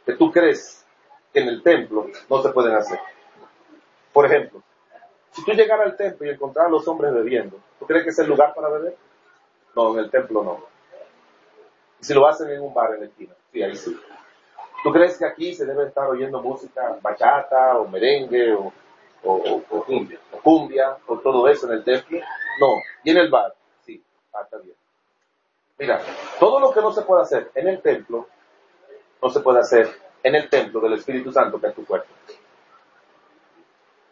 que 0.07 0.15
tú 0.15 0.31
crees 0.31 0.87
que 1.33 1.41
en 1.41 1.49
el 1.49 1.63
templo 1.63 2.07
no 2.31 2.43
se 2.43 2.49
pueden 2.51 2.75
hacer. 2.75 2.99
Por 4.13 4.27
ejemplo, 4.27 4.63
si 5.33 5.45
tú 5.45 5.53
llegaras 5.53 5.87
al 5.87 5.97
templo 5.97 6.27
y 6.27 6.31
encontraras 6.31 6.71
a 6.71 6.73
los 6.73 6.89
hombres 6.89 7.13
bebiendo, 7.13 7.61
¿tú 7.79 7.87
crees 7.87 8.05
que 8.05 8.11
es 8.11 8.19
el 8.19 8.29
lugar 8.29 8.55
para 8.55 8.69
beber? 8.69 8.97
No, 9.77 9.93
en 9.93 10.05
el 10.05 10.11
templo 10.11 10.43
no. 10.43 10.65
Y 12.01 12.05
si 12.05 12.15
lo 12.15 12.27
hacen 12.27 12.51
en 12.51 12.63
un 12.63 12.73
bar 12.73 12.95
en 12.95 13.01
la 13.01 13.07
esquina, 13.07 13.35
sí, 13.53 13.63
ahí 13.63 13.77
sí. 13.77 13.99
¿Tú 14.83 14.93
crees 14.93 15.19
que 15.19 15.27
aquí 15.27 15.55
se 15.55 15.67
debe 15.67 15.89
estar 15.89 16.09
oyendo 16.09 16.41
música 16.41 16.97
bachata 17.03 17.79
o 17.79 17.89
merengue 17.89 18.55
o, 18.55 18.73
o, 19.25 19.35
o- 19.35 19.65
o 19.77 19.85
cumbia, 19.85 20.19
o 20.33 20.39
cumbia 20.41 20.97
o 21.07 21.19
todo 21.19 21.49
eso 21.49 21.67
en 21.67 21.73
el 21.79 21.85
templo? 21.85 22.19
No. 22.61 22.75
¿Y 23.05 23.11
en 23.11 23.17
el 23.19 23.31
bar? 23.31 23.55
Sí, 23.85 24.03
ah, 24.35 24.43
está 24.43 24.59
bien. 24.59 24.75
Mira, 25.79 26.01
todo 26.41 26.59
lo 26.61 26.73
que 26.73 26.81
no 26.81 26.93
se 26.93 27.03
puede 27.03 27.23
hacer 27.23 27.51
en 27.55 27.69
el 27.69 27.81
templo, 27.81 28.29
no 29.23 29.29
se 29.31 29.41
puede 29.41 29.61
hacer 29.61 29.89
en 30.23 30.35
el 30.35 30.49
templo 30.49 30.81
del 30.81 30.95
Espíritu 30.95 31.33
Santo 31.33 31.61
que 31.61 31.69
es 31.69 31.75
tu 31.75 31.85
cuerpo. 31.85 32.09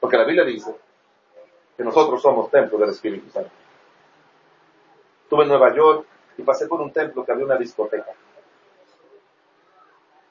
Porque 0.01 0.17
la 0.17 0.25
Biblia 0.25 0.45
dice 0.45 0.75
que 1.77 1.83
nosotros 1.83 2.23
somos 2.23 2.51
templo 2.51 2.79
del 2.79 2.91
Espíritu 2.91 3.31
Santo. 3.31 3.51
Estuve 5.25 5.43
en 5.43 5.49
Nueva 5.49 5.75
York 5.75 6.07
y 6.39 6.43
pasé 6.43 6.67
por 6.69 6.81
un 6.81 6.93
templo 6.93 7.25
que 7.25 7.33
había 7.33 7.45
una 7.45 7.57
discoteca. 7.57 8.13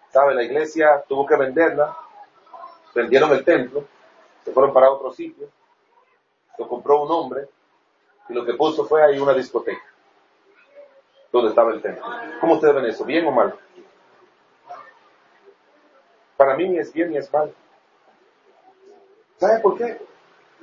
¿Sabe? 0.10 0.34
La 0.36 0.44
iglesia 0.44 1.04
tuvo 1.08 1.26
que 1.26 1.36
venderla, 1.36 1.96
vendieron 2.94 3.32
el 3.34 3.44
templo, 3.44 3.84
se 4.46 4.52
fueron 4.52 4.72
para 4.72 4.92
otro 4.92 5.12
sitio, 5.12 5.50
lo 6.60 6.68
compró 6.68 7.02
un 7.02 7.12
hombre 7.12 7.50
y 8.30 8.34
lo 8.34 8.46
que 8.46 8.54
puso 8.54 8.86
fue 8.86 9.04
ahí 9.04 9.18
una 9.18 9.34
discoteca 9.34 9.84
donde 11.32 11.50
estaba 11.50 11.74
el 11.74 11.82
templo. 11.82 12.06
¿Cómo 12.40 12.54
ustedes 12.54 12.76
ven 12.76 12.86
eso? 12.86 13.04
¿Bien 13.04 13.26
o 13.26 13.32
mal? 13.32 13.56
Para 16.38 16.56
mí 16.56 16.70
ni 16.70 16.78
es 16.78 16.94
bien 16.94 17.10
ni 17.10 17.18
es 17.18 17.32
mal. 17.34 17.54
¿Sabe 19.38 19.60
por 19.60 19.78
qué? 19.78 20.00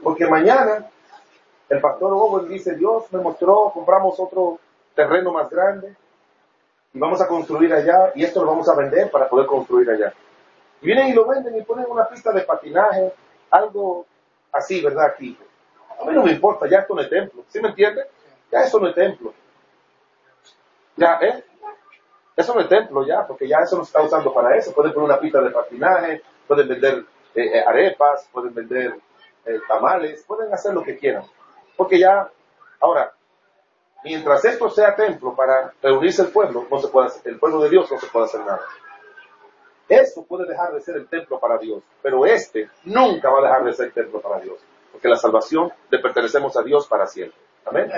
Porque 0.03 0.27
mañana 0.27 0.89
el 1.69 1.81
pastor 1.81 2.13
Owen 2.13 2.49
dice, 2.49 2.77
Dios 2.77 3.13
me 3.13 3.21
mostró, 3.21 3.71
compramos 3.75 4.19
otro 4.21 4.61
terreno 4.95 5.33
más 5.33 5.51
grande 5.51 5.97
y 6.95 6.99
vamos 6.99 7.21
a 7.21 7.27
construir 7.27 7.73
allá 7.73 8.13
y 8.15 8.25
esto 8.25 8.41
lo 8.41 8.51
vamos 8.51 8.69
a 8.69 8.77
vender 8.77 9.11
para 9.11 9.29
poder 9.29 9.47
construir 9.47 9.91
allá. 9.91 10.13
Vienen 10.81 11.09
y 11.09 11.13
lo 11.13 11.27
venden 11.27 11.57
y 11.57 11.63
ponen 11.63 11.87
una 11.89 12.09
pista 12.09 12.33
de 12.33 12.43
patinaje, 12.43 13.13
algo 13.53 14.07
así, 14.51 14.83
¿verdad? 14.83 15.07
Aquí. 15.07 15.39
A 16.01 16.05
mí 16.05 16.15
no 16.15 16.25
me 16.25 16.33
importa, 16.33 16.67
ya 16.69 16.79
esto 16.81 16.95
no 16.95 17.01
es 17.03 17.09
templo, 17.09 17.45
¿sí 17.49 17.61
me 17.61 17.69
entiende? 17.69 18.03
Ya 18.51 18.61
eso 18.63 18.81
no 18.81 18.89
es 18.89 18.95
templo. 18.95 19.33
Ya, 20.97 21.19
¿eh? 21.23 21.45
Eso 22.37 22.55
no 22.55 22.61
es 22.61 22.69
templo 22.69 23.07
ya, 23.07 23.27
porque 23.27 23.47
ya 23.47 23.59
eso 23.59 23.77
no 23.77 23.85
se 23.85 23.89
está 23.89 24.03
usando 24.03 24.33
para 24.33 24.57
eso. 24.57 24.73
Pueden 24.73 24.93
poner 24.93 25.11
una 25.11 25.21
pista 25.21 25.41
de 25.41 25.51
patinaje, 25.51 26.23
pueden 26.47 26.69
vender 26.69 27.05
eh, 27.35 27.59
eh, 27.59 27.65
arepas, 27.67 28.29
pueden 28.33 28.55
vender 28.55 28.97
eh, 29.45 29.61
tamales, 29.69 30.25
pueden 30.25 30.53
hacer 30.53 30.75
lo 30.75 30.83
que 30.83 30.99
quieran. 30.99 31.25
Porque 31.77 31.99
ya, 31.99 32.29
ahora, 32.81 33.13
mientras 34.05 34.45
esto 34.45 34.69
sea 34.71 34.95
templo 34.97 35.35
para 35.35 35.73
reunirse 35.83 36.23
el 36.23 36.29
pueblo, 36.29 36.67
no 36.71 36.79
se 36.81 36.89
puede 36.89 37.07
hacer- 37.09 37.33
el 37.33 37.39
pueblo 37.39 37.61
de 37.61 37.71
Dios 37.71 37.91
no 37.91 37.99
se 37.99 38.07
puede 38.07 38.27
hacer 38.27 38.41
nada. 38.41 38.61
Eso 39.89 40.25
puede 40.25 40.47
dejar 40.47 40.73
de 40.73 40.81
ser 40.81 40.97
el 40.97 41.07
templo 41.09 41.39
para 41.39 41.59
Dios, 41.59 41.83
pero 42.01 42.25
este 42.25 42.71
nunca 42.85 43.31
va 43.31 43.41
a 43.41 43.43
dejar 43.43 43.65
de 43.65 43.73
ser 43.73 43.93
templo 43.93 44.21
para 44.21 44.41
Dios, 44.41 44.59
porque 44.91 45.09
la 45.09 45.17
salvación 45.17 45.73
le 45.91 45.99
pertenecemos 45.99 46.57
a 46.57 46.63
Dios 46.63 46.87
para 46.87 47.07
siempre. 47.07 47.39
Amén. 47.65 47.91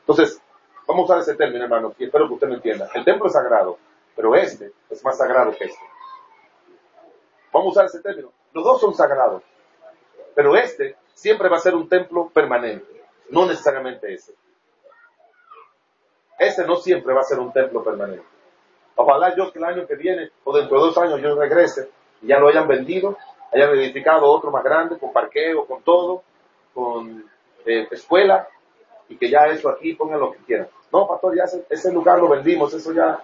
Entonces, 0.00 0.40
vamos 0.86 1.02
a 1.02 1.04
usar 1.04 1.18
ese 1.20 1.34
término, 1.34 1.64
hermanos, 1.64 1.94
y 1.98 2.04
espero 2.04 2.28
que 2.28 2.34
usted 2.34 2.48
me 2.48 2.56
entienda. 2.56 2.88
El 2.94 3.04
templo 3.04 3.26
es 3.26 3.32
sagrado, 3.32 3.78
pero 4.14 4.34
este 4.34 4.72
es 4.90 5.04
más 5.04 5.16
sagrado 5.16 5.52
que 5.52 5.64
este. 5.64 5.84
Vamos 7.52 7.68
a 7.68 7.70
usar 7.70 7.84
ese 7.86 8.00
término. 8.00 8.32
Los 8.52 8.64
dos 8.64 8.80
son 8.80 8.94
sagrados, 8.94 9.42
pero 10.34 10.56
este 10.56 10.96
siempre 11.14 11.48
va 11.48 11.56
a 11.56 11.60
ser 11.60 11.74
un 11.74 11.88
templo 11.88 12.28
permanente, 12.28 13.02
no 13.30 13.46
necesariamente 13.46 14.12
ese. 14.12 14.34
Ese 16.38 16.66
no 16.66 16.76
siempre 16.76 17.14
va 17.14 17.20
a 17.20 17.24
ser 17.24 17.38
un 17.38 17.52
templo 17.52 17.82
permanente. 17.82 18.35
Ojalá 18.96 19.34
yo 19.36 19.52
que 19.52 19.58
el 19.58 19.64
año 19.64 19.86
que 19.86 19.94
viene 19.94 20.30
o 20.44 20.56
dentro 20.56 20.78
de 20.78 20.86
dos 20.86 20.98
años 20.98 21.20
yo 21.20 21.34
regrese 21.34 21.90
y 22.22 22.28
ya 22.28 22.38
lo 22.38 22.48
hayan 22.48 22.66
vendido, 22.66 23.16
hayan 23.52 23.70
edificado 23.70 24.26
otro 24.26 24.50
más 24.50 24.64
grande, 24.64 24.98
con 24.98 25.12
parqueo, 25.12 25.66
con 25.66 25.82
todo, 25.82 26.22
con 26.74 27.24
eh, 27.66 27.86
escuela, 27.90 28.48
y 29.08 29.16
que 29.16 29.30
ya 29.30 29.46
eso 29.46 29.68
aquí 29.68 29.94
pongan 29.94 30.20
lo 30.20 30.32
que 30.32 30.38
quieran. 30.38 30.68
No, 30.92 31.06
pastor, 31.06 31.36
ya 31.36 31.44
ese, 31.68 31.92
lugar 31.92 32.18
lo 32.18 32.28
vendimos, 32.28 32.72
eso 32.72 32.92
ya 32.92 33.20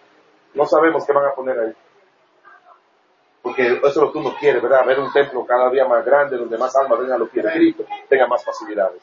no 0.54 0.66
sabemos 0.66 1.06
qué 1.06 1.12
van 1.12 1.26
a 1.26 1.34
poner 1.34 1.58
ahí. 1.58 1.72
Porque 3.40 3.66
eso 3.66 3.86
es 3.86 3.96
lo 3.96 4.12
que 4.12 4.18
uno 4.18 4.34
quiere, 4.38 4.60
¿verdad? 4.60 4.84
Ver 4.86 5.00
un 5.00 5.12
templo 5.12 5.44
cada 5.46 5.70
día 5.70 5.86
más 5.86 6.04
grande, 6.04 6.36
donde 6.36 6.58
más 6.58 6.76
almas 6.76 6.98
vengan 6.98 7.16
a 7.16 7.18
los 7.18 7.30
pies 7.30 7.44
de 7.44 7.52
Cristo, 7.52 7.84
tenga 8.08 8.26
más 8.26 8.44
facilidades. 8.44 9.02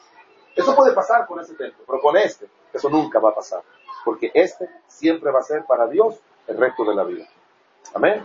Eso 0.54 0.74
puede 0.74 0.92
pasar 0.92 1.26
con 1.26 1.40
ese 1.40 1.54
templo, 1.54 1.84
pero 1.86 2.00
con 2.00 2.16
este, 2.16 2.46
eso 2.72 2.88
nunca 2.88 3.18
va 3.18 3.30
a 3.30 3.34
pasar. 3.34 3.62
Porque 4.04 4.30
este 4.32 4.68
siempre 4.86 5.30
va 5.30 5.40
a 5.40 5.42
ser 5.42 5.64
para 5.64 5.86
Dios 5.86 6.20
el 6.50 6.56
resto 6.58 6.84
de 6.84 6.94
la 6.94 7.04
vida. 7.04 7.26
Amén. 7.94 8.22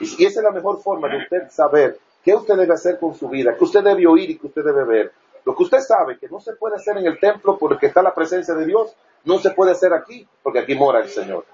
Y, 0.00 0.22
y 0.22 0.26
esa 0.26 0.40
es 0.40 0.44
la 0.44 0.50
mejor 0.50 0.80
forma 0.82 1.08
de 1.08 1.18
usted 1.18 1.50
saber 1.50 1.98
qué 2.24 2.34
usted 2.34 2.56
debe 2.56 2.74
hacer 2.74 2.98
con 2.98 3.14
su 3.14 3.28
vida, 3.28 3.56
qué 3.56 3.64
usted 3.64 3.82
debe 3.82 4.06
oír 4.06 4.30
y 4.30 4.38
qué 4.38 4.46
usted 4.46 4.62
debe 4.62 4.84
ver. 4.84 5.12
Lo 5.44 5.56
que 5.56 5.62
usted 5.62 5.78
sabe 5.78 6.18
que 6.18 6.28
no 6.28 6.40
se 6.40 6.52
puede 6.52 6.76
hacer 6.76 6.98
en 6.98 7.06
el 7.06 7.18
templo 7.18 7.56
porque 7.58 7.86
está 7.86 8.02
la 8.02 8.14
presencia 8.14 8.54
de 8.54 8.66
Dios, 8.66 8.94
no 9.24 9.38
se 9.38 9.50
puede 9.50 9.72
hacer 9.72 9.92
aquí 9.92 10.26
porque 10.42 10.60
aquí 10.60 10.74
mora 10.74 11.00
el 11.00 11.08
Señor. 11.08 11.44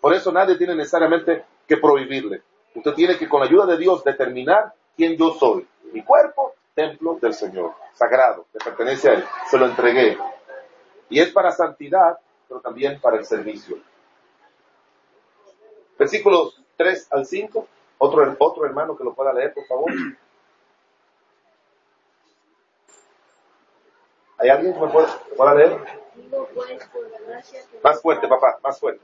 Por 0.00 0.14
eso 0.14 0.32
nadie 0.32 0.56
tiene 0.56 0.74
necesariamente 0.74 1.44
que 1.66 1.76
prohibirle. 1.76 2.42
Usted 2.74 2.94
tiene 2.94 3.16
que 3.16 3.28
con 3.28 3.40
la 3.40 3.46
ayuda 3.46 3.66
de 3.66 3.78
Dios 3.78 4.04
determinar 4.04 4.72
quién 4.96 5.16
yo 5.16 5.34
soy. 5.34 5.66
Mi 5.92 6.02
cuerpo, 6.02 6.54
templo 6.74 7.18
del 7.20 7.34
Señor, 7.34 7.72
sagrado, 7.94 8.46
que 8.52 8.58
pertenece 8.58 9.10
a 9.10 9.14
Él. 9.14 9.24
Se 9.50 9.58
lo 9.58 9.66
entregué. 9.66 10.18
Y 11.08 11.20
es 11.20 11.30
para 11.30 11.50
santidad, 11.50 12.18
pero 12.46 12.60
también 12.60 13.00
para 13.00 13.16
el 13.16 13.24
servicio. 13.24 13.78
Versículos 15.98 16.60
3 16.76 17.08
al 17.12 17.26
5. 17.26 17.66
Otro, 17.98 18.36
otro 18.38 18.64
hermano 18.64 18.96
que 18.96 19.04
lo 19.04 19.14
pueda 19.14 19.32
leer, 19.32 19.52
por 19.52 19.66
favor. 19.66 19.92
¿Hay 24.38 24.48
alguien 24.50 24.72
que 24.72 24.80
me 24.80 24.88
pueda, 24.88 25.08
que 25.28 25.34
pueda 25.34 25.54
leer? 25.54 25.78
Digo 26.14 26.48
pues 26.54 26.86
por 26.86 27.10
la 27.10 27.18
gracia 27.20 27.60
que 27.70 27.80
Más 27.82 28.00
fuerte, 28.00 28.28
papá, 28.28 28.58
más 28.62 28.78
fuerte. 28.78 29.00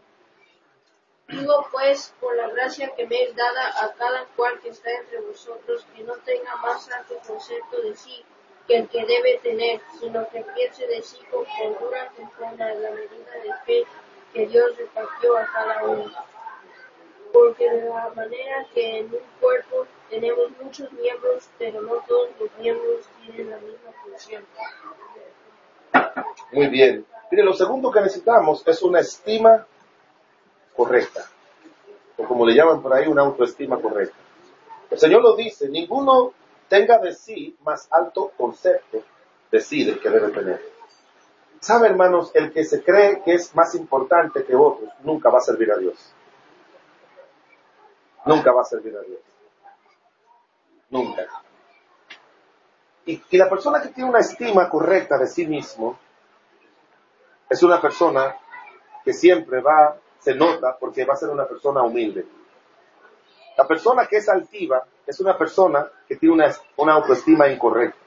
digo 1.29 1.67
pues 1.73 2.15
por 2.21 2.37
la 2.37 2.49
gracia 2.51 2.95
que 2.95 3.07
me 3.07 3.23
es 3.25 3.35
dada 3.35 3.85
a 3.85 3.93
cada 3.95 4.27
cual 4.37 4.61
que 4.61 4.69
está 4.69 4.93
entre 4.93 5.21
vosotros 5.21 5.85
que 5.95 6.05
no 6.05 6.15
tenga 6.19 6.55
más 6.57 6.89
alto 6.93 7.17
concepto 7.27 7.81
de 7.83 7.97
sí 7.97 8.25
que 8.69 8.77
el 8.77 8.89
que 8.89 9.05
debe 9.05 9.39
tener, 9.43 9.81
sino 10.01 10.27
que 10.29 10.43
piense 10.55 10.87
de 10.87 11.03
sí 11.03 11.19
con 11.31 11.45
cordura 11.45 12.11
conforme 12.17 12.65
a 12.65 12.75
la 12.75 12.91
medida 12.91 13.33
de 13.43 13.53
fe 13.67 13.87
que 14.33 14.47
Dios 14.47 14.77
repartió 14.77 15.37
a 15.37 15.47
cada 15.47 15.85
uno. 15.85 16.11
Porque 17.35 17.69
de 17.69 17.89
la 17.89 18.13
manera 18.15 18.65
que 18.73 19.01
en 19.01 19.07
un 19.07 19.19
cuerpo 19.41 19.89
tenemos 20.09 20.53
muchos 20.63 20.93
miembros, 20.93 21.49
pero 21.59 21.83
no 21.83 21.95
todos 22.07 22.29
los 22.39 22.49
miembros 22.61 23.01
tienen 23.27 23.51
la 23.51 23.57
misma 23.57 23.91
función. 24.05 24.45
Muy 26.53 26.69
bien. 26.69 27.05
Mire, 27.33 27.43
lo 27.43 27.53
segundo 27.53 27.91
que 27.91 28.03
necesitamos 28.03 28.63
es 28.65 28.81
una 28.83 29.01
estima 29.01 29.67
correcta. 30.77 31.29
O 32.17 32.25
como 32.25 32.47
le 32.47 32.55
llaman 32.55 32.81
por 32.81 32.95
ahí, 32.95 33.09
una 33.09 33.23
autoestima 33.23 33.81
correcta. 33.81 34.15
El 34.89 34.99
Señor 35.01 35.21
lo 35.21 35.35
dice, 35.35 35.69
ninguno 35.69 36.33
tenga 36.69 36.99
de 36.99 37.13
sí 37.13 37.57
más 37.65 37.89
alto 37.91 38.31
concepto 38.37 39.03
de 39.51 39.61
sí 39.61 39.83
del 39.83 39.99
que 39.99 40.09
debe 40.09 40.29
tener. 40.29 40.63
¿Sabe, 41.59 41.89
hermanos? 41.89 42.31
El 42.33 42.53
que 42.53 42.65
se 42.65 42.85
cree 42.85 43.23
que 43.25 43.35
es 43.35 43.53
más 43.57 43.75
importante 43.75 44.45
que 44.45 44.55
otros 44.55 44.91
nunca 45.03 45.31
va 45.31 45.39
a 45.39 45.43
servir 45.43 45.73
a 45.73 45.79
Dios. 45.79 46.15
Nunca 48.27 48.53
va 48.53 48.63
a 48.63 48.65
servir 48.65 48.97
a 48.97 49.01
Dios. 49.01 49.21
Nunca. 50.91 51.27
Y, 53.07 53.21
la 53.37 53.51
persona 53.51 53.83
que 53.83 53.89
tiene 53.89 54.09
una 54.09 54.21
estima 54.21 54.69
correcta 54.69 55.19
de 55.19 55.27
sí 55.27 55.47
mismo 55.47 55.99
es 57.49 57.63
una 57.63 57.81
persona 57.81 58.37
que 59.05 59.13
siempre 59.13 59.61
va, 59.61 59.97
se 60.19 60.35
nota 60.35 60.77
porque 60.79 61.05
va 61.05 61.15
a 61.15 61.17
ser 61.17 61.29
una 61.29 61.47
persona 61.47 61.83
humilde. 61.83 62.27
La 63.57 63.67
persona 63.67 64.07
que 64.07 64.17
es 64.17 64.29
altiva 64.29 64.83
es 65.07 65.21
una 65.21 65.37
persona 65.37 65.87
que 66.09 66.17
tiene 66.17 66.35
una, 66.35 66.55
una 66.77 66.95
autoestima 66.95 67.49
incorrecta. 67.49 67.99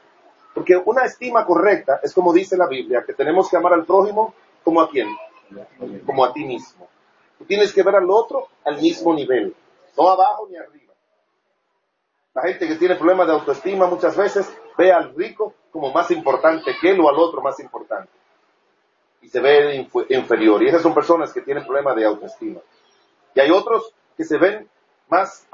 Porque 0.53 0.75
una 0.75 1.03
estima 1.03 1.45
correcta 1.45 1.99
es 2.01 2.13
como 2.13 2.33
dice 2.33 2.57
la 2.57 2.67
Biblia, 2.67 3.03
que 3.05 3.13
tenemos 3.13 3.47
que 3.49 3.57
amar 3.57 3.73
al 3.73 3.85
prójimo 3.85 4.33
como 4.63 4.81
a 4.81 4.89
quién, 4.89 5.07
como 6.05 6.25
a 6.25 6.33
ti 6.33 6.43
mismo. 6.43 6.87
Tú 7.37 7.45
tienes 7.45 7.71
que 7.71 7.83
ver 7.83 7.95
al 7.95 8.09
otro 8.09 8.47
al 8.65 8.81
mismo 8.81 9.13
nivel, 9.13 9.55
no 9.97 10.09
abajo 10.09 10.47
ni 10.49 10.57
arriba. 10.57 10.93
La 12.33 12.43
gente 12.43 12.67
que 12.67 12.75
tiene 12.75 12.95
problemas 12.95 13.27
de 13.27 13.33
autoestima 13.33 13.87
muchas 13.87 14.15
veces 14.15 14.55
ve 14.77 14.91
al 14.91 15.15
rico 15.15 15.55
como 15.71 15.91
más 15.91 16.11
importante 16.11 16.75
que 16.79 16.91
él 16.91 16.99
o 16.99 17.09
al 17.09 17.17
otro 17.17 17.41
más 17.41 17.59
importante. 17.59 18.11
Y 19.21 19.27
se 19.29 19.39
ve 19.39 19.87
inferior. 20.09 20.61
Y 20.61 20.67
esas 20.67 20.83
son 20.83 20.93
personas 20.93 21.33
que 21.33 21.41
tienen 21.41 21.65
problemas 21.65 21.95
de 21.95 22.05
autoestima. 22.05 22.59
Y 23.33 23.39
hay 23.39 23.49
otros 23.49 23.91
que 24.15 24.23
se 24.23 24.37
ven 24.37 24.69
más, 25.09 25.47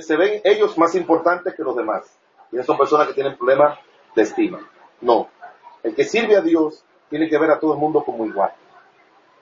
se 0.00 0.16
ven 0.16 0.40
ellos 0.42 0.76
más 0.76 0.96
importantes 0.96 1.54
que 1.54 1.62
los 1.62 1.76
demás. 1.76 2.18
Y 2.50 2.56
esas 2.56 2.66
son 2.66 2.78
personas 2.78 3.06
que 3.06 3.14
tienen 3.14 3.36
problemas 3.36 3.78
de 4.16 4.22
estima. 4.22 4.58
No. 5.00 5.28
El 5.84 5.94
que 5.94 6.04
sirve 6.04 6.36
a 6.36 6.40
Dios 6.40 6.84
tiene 7.08 7.28
que 7.28 7.38
ver 7.38 7.52
a 7.52 7.60
todo 7.60 7.74
el 7.74 7.78
mundo 7.78 8.02
como 8.04 8.26
igual. 8.26 8.52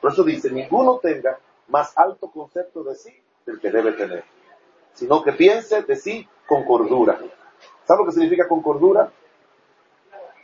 Por 0.01 0.13
eso 0.13 0.23
dice, 0.23 0.51
ninguno 0.51 0.99
tenga 0.99 1.39
más 1.69 1.97
alto 1.97 2.31
concepto 2.31 2.85
de 2.85 2.95
sí 2.95 3.23
del 3.47 3.61
que 3.61 3.71
debe 3.71 3.93
tener, 3.93 4.25
sino 4.93 5.23
que 5.23 5.33
piense 5.33 5.83
de 5.83 5.97
sí 5.97 6.29
con 6.47 6.65
cordura. 6.65 7.19
¿Sabes 7.85 8.01
lo 8.01 8.07
que 8.07 8.13
significa 8.13 8.49
con 8.49 8.61
cordura? 8.61 9.11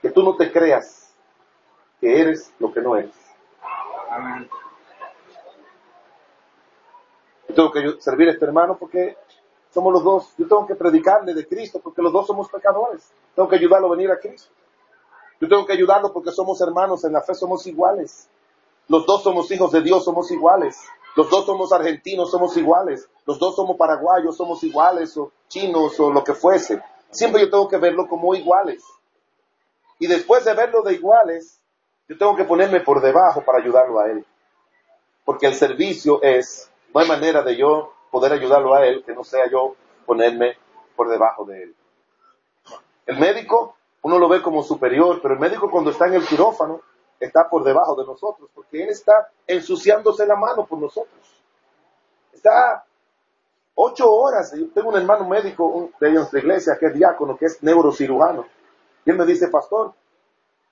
Que 0.01 0.11
tú 0.11 0.23
no 0.23 0.37
te 0.37 0.51
creas 0.51 1.13
que 2.01 2.21
eres 2.21 2.53
lo 2.59 2.73
que 2.73 2.81
no 2.81 2.97
eres. 2.97 3.15
Yo 7.49 7.55
tengo 7.55 7.73
que 7.73 8.01
servir 8.01 8.29
a 8.29 8.33
este 8.33 8.45
hermano 8.45 8.77
porque 8.79 9.17
somos 9.71 9.93
los 9.93 10.05
dos. 10.05 10.35
Yo 10.39 10.47
tengo 10.47 10.67
que 10.67 10.75
predicarle 10.75 11.35
de 11.35 11.47
Cristo 11.47 11.81
porque 11.83 12.03
los 12.03 12.13
dos 12.13 12.27
somos 12.27 12.49
pecadores. 12.49 13.13
Tengo 13.35 13.49
que 13.49 13.57
ayudarlo 13.57 13.89
a 13.89 13.97
venir 13.97 14.11
a 14.11 14.19
Cristo. 14.19 14.53
Yo 15.41 15.49
tengo 15.49 15.67
que 15.67 15.73
ayudarlo 15.73 16.13
porque 16.13 16.31
somos 16.31 16.61
hermanos, 16.61 17.05
en 17.05 17.13
la 17.13 17.21
fe 17.21 17.35
somos 17.35 17.67
iguales. 17.67 18.29
Los 18.89 19.07
dos 19.07 19.23
somos 19.23 19.51
hijos 19.51 19.73
de 19.73 19.83
Dios, 19.83 20.05
somos 20.05 20.31
iguales. 20.31 20.79
Los 21.15 21.29
dos 21.29 21.45
somos 21.45 21.73
argentinos, 21.73 22.31
somos 22.31 22.57
iguales. 22.57 23.09
Los 23.27 23.39
dos 23.39 23.55
somos 23.55 23.77
paraguayos, 23.77 24.37
somos 24.37 24.63
iguales, 24.65 25.17
o 25.17 25.33
chinos, 25.49 25.99
o 26.01 26.11
lo 26.11 26.25
que 26.25 26.35
fuese. 26.35 26.83
Siempre 27.11 27.43
yo 27.43 27.51
tengo 27.51 27.69
que 27.69 27.77
verlo 27.77 28.09
como 28.09 28.35
iguales. 28.35 28.83
Y 29.99 30.07
después 30.07 30.45
de 30.45 30.55
verlo 30.55 30.83
de 30.83 30.95
iguales, 30.95 31.61
yo 32.09 32.17
tengo 32.17 32.35
que 32.35 32.45
ponerme 32.45 32.81
por 32.81 33.01
debajo 33.01 33.43
para 33.43 33.59
ayudarlo 33.59 34.01
a 34.01 34.11
él. 34.11 34.25
Porque 35.25 35.47
el 35.47 35.55
servicio 35.55 36.23
es, 36.23 36.71
no 36.93 37.01
hay 37.01 37.09
manera 37.09 37.43
de 37.43 37.57
yo 37.57 37.93
poder 38.11 38.33
ayudarlo 38.33 38.75
a 38.75 38.85
él 38.87 39.05
que 39.05 39.15
no 39.15 39.23
sea 39.23 39.49
yo 39.51 39.77
ponerme 40.07 40.57
por 40.97 41.09
debajo 41.09 41.45
de 41.45 41.63
él. 41.65 41.77
El 43.07 43.19
médico, 43.19 43.77
uno 44.03 44.19
lo 44.19 44.29
ve 44.29 44.43
como 44.43 44.63
superior, 44.63 45.21
pero 45.23 45.35
el 45.35 45.41
médico 45.41 45.71
cuando 45.71 45.91
está 45.91 46.07
en 46.07 46.15
el 46.15 46.27
quirófano 46.27 46.81
está 47.25 47.49
por 47.49 47.65
debajo 47.65 47.95
de 47.97 48.05
nosotros, 48.07 48.49
porque 48.55 48.83
él 48.83 48.91
está 48.91 49.29
ensuciándose 49.47 50.27
la 50.27 50.37
mano 50.37 50.67
por 50.67 50.79
nosotros. 50.79 51.21
Está 52.33 52.85
ocho 53.75 54.11
horas. 54.13 54.53
Yo 54.57 54.69
tengo 54.71 54.91
un 54.91 54.97
hermano 54.97 55.27
médico 55.29 55.67
un- 55.67 55.95
de 56.01 56.11
nuestra 56.13 56.39
iglesia 56.41 56.77
que 56.79 56.87
es 56.87 56.95
diácono, 56.95 57.37
que 57.37 57.47
es 57.47 57.63
neurocirujano. 57.63 58.47
Y 59.05 59.11
él 59.11 59.17
me 59.19 59.27
dice, 59.27 59.49
pastor, 59.49 59.93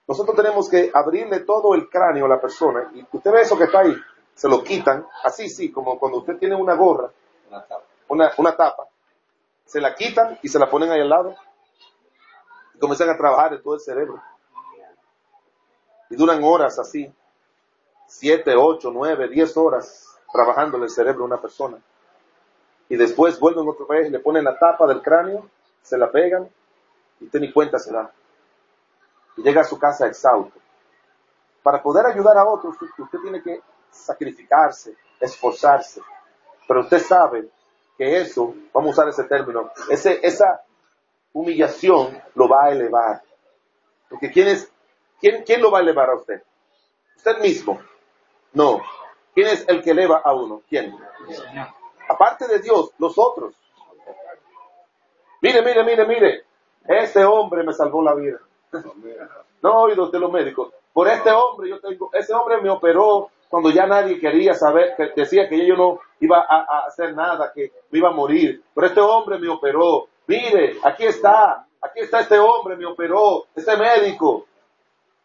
nosotros 0.07 0.37
tenemos 0.37 0.69
que 0.69 0.91
abrirle 0.93 1.41
todo 1.41 1.75
el 1.75 1.89
cráneo 1.89 2.27
a 2.27 2.29
la 2.29 2.41
persona. 2.41 2.91
Y 2.95 3.07
usted 3.13 3.31
ve 3.31 3.43
eso 3.43 3.57
que 3.57 3.65
está 3.65 3.81
ahí, 3.81 3.95
se 4.35 4.49
lo 4.49 4.63
quitan, 4.65 5.07
así 5.25 5.49
sí, 5.49 5.71
como 5.71 5.99
cuando 5.99 6.19
usted 6.19 6.37
tiene 6.39 6.55
una 6.57 6.75
gorra, 6.75 7.11
Una 7.49 7.63
tapa. 7.65 7.85
una, 8.09 8.31
una 8.39 8.57
tapa, 8.57 8.89
se 9.65 9.81
la 9.81 9.95
quitan 9.95 10.39
y 10.43 10.49
se 10.49 10.59
la 10.59 10.69
ponen 10.69 10.91
ahí 10.91 11.01
al 11.01 11.09
lado. 11.09 11.37
Y 12.75 12.79
comienzan 12.79 13.11
a 13.11 13.17
trabajar 13.17 13.53
en 13.55 13.63
todo 13.63 13.75
el 13.75 13.81
cerebro. 13.81 14.21
Y 16.11 16.17
duran 16.17 16.43
horas 16.43 16.79
así, 16.79 17.13
siete, 18.07 18.55
ocho, 18.57 18.91
nueve, 18.93 19.29
diez 19.29 19.57
horas 19.57 20.07
trabajando 20.33 20.77
en 20.77 20.85
el 20.85 20.91
cerebro 20.91 21.21
de 21.21 21.33
una 21.33 21.41
persona. 21.41 21.79
Y 22.89 22.97
después 22.97 23.39
vuelven 23.39 23.69
otra 23.69 23.87
vez, 23.89 24.11
le 24.11 24.19
ponen 24.19 24.45
la 24.45 24.59
tapa 24.59 24.87
del 24.87 25.01
cráneo, 25.01 25.49
se 25.83 25.97
la 25.97 26.11
pegan 26.11 26.49
y 27.21 27.25
usted 27.27 27.41
ni 27.41 27.53
cuenta 27.53 27.79
se 27.79 27.93
da. 27.93 28.11
Y 29.37 29.43
llega 29.43 29.61
a 29.61 29.65
su 29.65 29.79
casa 29.79 30.07
exhausto. 30.07 30.59
Para 31.63 31.83
poder 31.83 32.07
ayudar 32.07 32.37
a 32.37 32.45
otros, 32.45 32.75
usted- 32.81 33.19
tiene 33.21 33.43
que 33.43 33.63
sacrificarse, 33.91 34.97
esforzarse. 35.21 36.01
Pero 36.67 36.81
usted 36.81 36.99
sabe 36.99 37.49
que 37.97 38.21
eso, 38.21 38.55
vamos 38.73 38.91
a 38.91 38.93
usar 39.03 39.09
ese 39.09 39.25
término, 39.25 39.71
ese, 39.89 40.19
esa 40.27 40.63
humillación 41.33 42.21
lo 42.35 42.49
va 42.49 42.65
a 42.65 42.71
elevar. 42.71 43.23
Porque 44.09 44.31
¿quién, 44.31 44.49
es, 44.49 44.73
quién, 45.21 45.43
¿quién 45.45 45.61
lo 45.63 45.71
va 45.71 45.79
a 45.79 45.83
elevar 45.83 46.11
a 46.11 46.17
usted? 46.17 46.43
Usted 47.17 47.39
mismo. 47.39 47.81
No. 48.53 48.83
¿Quién 49.35 49.49
es 49.49 49.69
el 49.69 49.83
que 49.83 49.91
eleva 49.91 50.23
a 50.25 50.35
uno? 50.35 50.63
¿Quién? 50.69 50.97
Aparte 52.09 52.49
de 52.49 52.59
Dios, 52.61 52.91
los 52.99 53.17
otros. 53.17 53.55
Mire, 55.41 55.63
mire, 55.63 55.85
mire, 55.85 56.07
mire. 56.07 56.45
Este 56.87 57.25
hombre 57.25 57.63
me 57.63 57.73
salvó 57.73 58.03
la 58.03 58.15
vida. 58.15 58.39
No 59.63 59.83
oído 59.83 60.09
de 60.09 60.19
los 60.19 60.33
médicos. 60.33 60.73
Por 60.91 61.07
este 61.07 61.31
hombre 61.31 61.69
yo 61.69 61.79
tengo, 61.81 62.09
ese 62.15 62.33
hombre 62.33 62.63
me 62.63 62.71
operó 62.71 63.29
cuando 63.51 63.69
ya 63.71 63.87
nadie 63.87 64.19
quería 64.19 64.55
saber, 64.55 64.95
que 64.97 65.13
decía 65.15 65.51
que 65.51 65.67
yo 65.67 65.77
no 65.77 66.01
iba 66.21 66.39
a, 66.49 66.61
a 66.63 66.87
hacer 66.87 67.15
nada, 67.15 67.53
que 67.55 67.71
me 67.91 67.99
iba 67.99 68.09
a 68.09 68.13
morir. 68.13 68.63
Pero 68.75 68.87
este 68.87 69.01
hombre 69.03 69.39
me 69.39 69.51
operó. 69.51 70.09
Mire, 70.27 70.79
aquí 70.83 71.05
está, 71.05 71.67
aquí 71.83 72.01
está 72.01 72.21
este 72.21 72.39
hombre, 72.39 72.77
me 72.77 72.87
operó, 72.87 73.45
este 73.55 73.77
médico. 73.77 74.47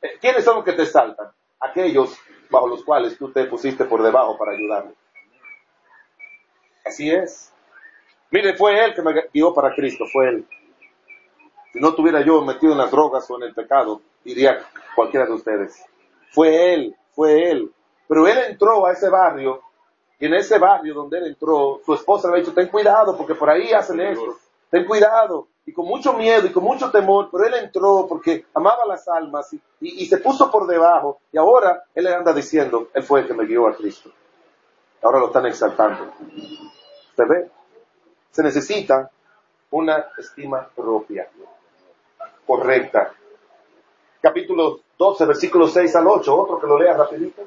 Eh, 0.05 0.17
¿Quiénes 0.21 0.43
son 0.43 0.57
los 0.57 0.65
que 0.65 0.73
te 0.73 0.85
saltan? 0.85 1.31
Aquellos 1.59 2.15
bajo 2.49 2.67
los 2.67 2.83
cuales 2.83 3.17
tú 3.17 3.31
te 3.31 3.45
pusiste 3.45 3.85
por 3.85 4.03
debajo 4.03 4.37
para 4.37 4.51
ayudarle. 4.51 4.93
Así 6.85 7.11
es. 7.11 7.51
Mire, 8.29 8.55
fue 8.55 8.83
él 8.83 8.93
que 8.93 9.01
me 9.01 9.13
guió 9.33 9.53
para 9.53 9.73
Cristo, 9.73 10.05
fue 10.11 10.29
él. 10.29 10.47
Si 11.73 11.79
no 11.79 11.89
estuviera 11.89 12.21
yo 12.21 12.41
metido 12.41 12.73
en 12.73 12.77
las 12.77 12.91
drogas 12.91 13.29
o 13.31 13.37
en 13.37 13.43
el 13.43 13.53
pecado, 13.53 14.01
diría 14.23 14.59
cualquiera 14.95 15.25
de 15.25 15.33
ustedes. 15.33 15.83
Fue 16.31 16.73
él, 16.73 16.95
fue 17.13 17.49
él. 17.49 17.71
Pero 18.07 18.27
él 18.27 18.37
entró 18.49 18.85
a 18.85 18.91
ese 18.91 19.09
barrio, 19.09 19.61
y 20.19 20.27
en 20.27 20.35
ese 20.35 20.59
barrio 20.59 20.93
donde 20.93 21.17
él 21.17 21.27
entró, 21.27 21.81
su 21.85 21.93
esposa 21.93 22.27
le 22.27 22.33
había 22.33 22.43
dicho, 22.43 22.55
ten 22.55 22.67
cuidado, 22.67 23.17
porque 23.17 23.35
por 23.35 23.49
ahí 23.49 23.73
hacen 23.73 23.99
esto. 23.99 24.37
Ten 24.69 24.85
cuidado. 24.85 25.47
Y 25.67 25.73
con 25.73 25.87
mucho 25.87 26.13
miedo 26.13 26.45
y 26.45 26.51
con 26.51 26.63
mucho 26.63 26.91
temor, 26.91 27.29
pero 27.31 27.45
él 27.45 27.55
entró 27.55 28.05
porque 28.07 28.45
amaba 28.53 28.85
las 28.85 29.07
almas 29.07 29.51
y, 29.53 29.59
y- 29.81 30.05
se 30.05 30.17
puso 30.17 30.51
por 30.51 30.67
debajo. 30.67 31.19
Y 31.31 31.37
ahora 31.37 31.83
él 31.95 32.05
anda 32.07 32.33
diciendo, 32.33 32.89
él 32.93 33.01
fue 33.03 33.21
el 33.21 33.27
que 33.27 33.33
me 33.33 33.45
guió 33.45 33.67
a 33.67 33.75
Cristo. 33.75 34.11
Ahora 35.01 35.19
lo 35.19 35.27
están 35.27 35.45
exaltando. 35.47 36.13
¿Se 37.15 37.25
ve? 37.25 37.49
Se 38.31 38.43
necesita 38.43 39.09
una 39.71 40.05
estima 40.17 40.67
propia, 40.75 41.27
correcta. 42.45 43.13
Capítulo 44.21 44.81
12, 44.97 45.25
versículos 45.25 45.73
6 45.73 45.95
al 45.95 46.07
8. 46.07 46.35
Otro 46.35 46.59
que 46.59 46.67
lo 46.67 46.79
lea 46.79 46.93
rapidito. 46.95 47.41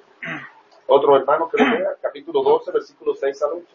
Otro 0.87 1.16
hermano 1.16 1.48
que 1.48 1.62
lo 1.62 1.70
lea. 1.70 1.90
Capítulo 2.00 2.42
12, 2.42 2.72
versículos 2.72 3.18
6 3.20 3.42
al 3.42 3.50
8. 3.52 3.66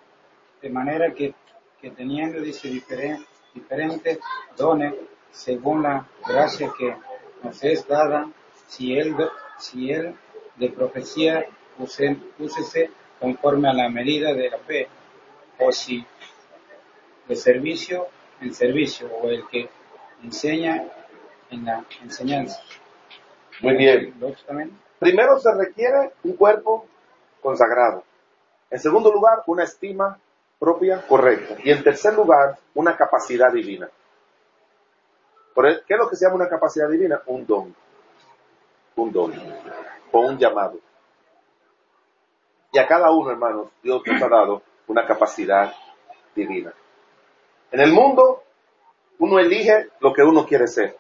De 0.62 0.70
manera 0.70 1.14
que, 1.14 1.34
que 1.82 1.92
teniendo, 1.92 2.40
dice, 2.40 2.70
diferen- 2.70 3.26
diferentes 3.54 4.20
dones, 4.58 4.94
según 5.32 5.84
la 5.84 6.06
gracia 6.28 6.72
que 6.78 6.96
nos 7.44 7.64
es 7.64 7.88
dada, 7.88 8.30
si 8.68 8.98
él, 8.98 9.16
si 9.58 9.92
él 9.92 10.16
de 10.56 10.70
profecía 10.70 11.46
use- 11.80 12.18
úsese 12.40 12.92
conforme 13.20 13.70
a 13.70 13.74
la 13.74 13.90
medida 13.90 14.34
de 14.34 14.50
la 14.50 14.58
fe, 14.60 14.88
o 15.60 15.72
si 15.72 16.06
de 17.28 17.36
servicio 17.36 18.08
en 18.42 18.54
servicio, 18.54 19.08
o 19.22 19.30
el 19.30 19.48
que 19.48 19.70
enseña 20.24 20.84
en 21.50 21.66
la 21.66 21.86
enseñanza. 22.02 22.62
Muy 23.62 23.76
bien. 23.76 24.14
Primero 25.00 25.40
se 25.40 25.54
requiere 25.54 26.12
un 26.24 26.36
cuerpo 26.36 26.86
consagrado. 27.42 28.04
En 28.70 28.80
segundo 28.80 29.12
lugar, 29.12 29.44
una 29.48 29.64
estima 29.64 30.18
propia 30.64 31.06
correcta. 31.06 31.58
Y 31.62 31.72
en 31.72 31.84
tercer 31.84 32.14
lugar, 32.14 32.58
una 32.76 32.96
capacidad 32.96 33.52
divina. 33.52 33.90
¿Qué 35.54 35.94
es 35.94 36.00
lo 36.00 36.10
que 36.10 36.16
se 36.16 36.24
llama 36.24 36.38
una 36.38 36.48
capacidad 36.48 36.90
divina? 36.90 37.22
Un 37.26 37.46
don. 37.46 37.76
Un 38.96 39.12
don. 39.12 39.34
O 40.14 40.20
un 40.22 40.38
llamado. 40.38 40.80
Y 42.72 42.80
a 42.80 42.88
cada 42.88 43.12
uno, 43.12 43.30
hermanos, 43.30 43.72
Dios 43.84 44.02
nos 44.06 44.22
ha 44.22 44.30
dado 44.30 44.62
una 44.88 45.06
capacidad 45.06 45.74
divina. 46.34 46.74
En 47.70 47.82
el 47.82 47.92
mundo, 47.92 48.44
uno 49.20 49.40
elige 49.40 49.90
lo 50.00 50.14
que 50.14 50.24
uno 50.24 50.46
quiere 50.46 50.68
ser. 50.68 50.96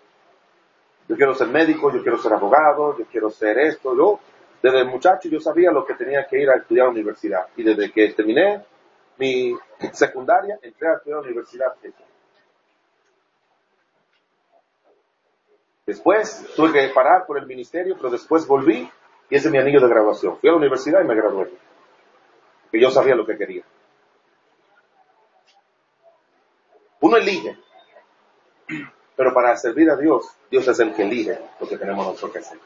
Yo 1.07 1.15
quiero 1.15 1.33
ser 1.35 1.47
médico, 1.47 1.89
yo 1.89 2.01
quiero 2.01 2.17
ser 2.17 2.33
abogado, 2.33 2.97
yo 2.97 3.05
quiero 3.05 3.29
ser 3.29 3.59
esto. 3.59 3.95
Yo, 3.95 4.19
desde 4.61 4.83
muchacho, 4.83 5.29
yo 5.29 5.39
sabía 5.39 5.71
lo 5.71 5.85
que 5.85 5.93
tenía 5.93 6.27
que 6.27 6.41
ir 6.41 6.49
a 6.49 6.57
estudiar 6.57 6.83
a 6.83 6.87
la 6.87 6.95
universidad. 6.95 7.47
Y 7.55 7.63
desde 7.63 7.93
que 7.93 8.11
terminé 8.11 8.61
mi 9.17 9.55
secundaria, 9.91 10.59
entré 10.61 10.87
a 10.87 11.01
la 11.05 11.19
universidad. 11.19 11.73
Después 15.85 16.45
tuve 16.55 16.71
que 16.71 16.93
parar 16.93 17.25
por 17.25 17.37
el 17.37 17.45
ministerio, 17.45 17.95
pero 17.97 18.09
después 18.09 18.47
volví 18.47 18.89
y 19.29 19.35
ese 19.35 19.47
es 19.47 19.51
mi 19.51 19.57
anillo 19.57 19.81
de 19.81 19.89
graduación. 19.89 20.37
Fui 20.37 20.49
a 20.49 20.53
la 20.53 20.57
universidad 20.57 21.01
y 21.01 21.07
me 21.07 21.15
gradué. 21.15 21.51
Que 22.71 22.81
yo 22.81 22.89
sabía 22.89 23.15
lo 23.15 23.25
que 23.25 23.37
quería. 23.37 23.63
Uno 27.01 27.17
elige. 27.17 27.57
Pero 29.15 29.33
para 29.33 29.55
servir 29.57 29.89
a 29.91 29.97
Dios, 29.97 30.25
Dios 30.49 30.67
es 30.67 30.79
el 30.79 30.93
que 30.93 31.03
elige 31.03 31.39
lo 31.59 31.67
que 31.67 31.77
tenemos 31.77 32.05
nosotros 32.05 32.31
que 32.31 32.39
hacer. 32.39 32.59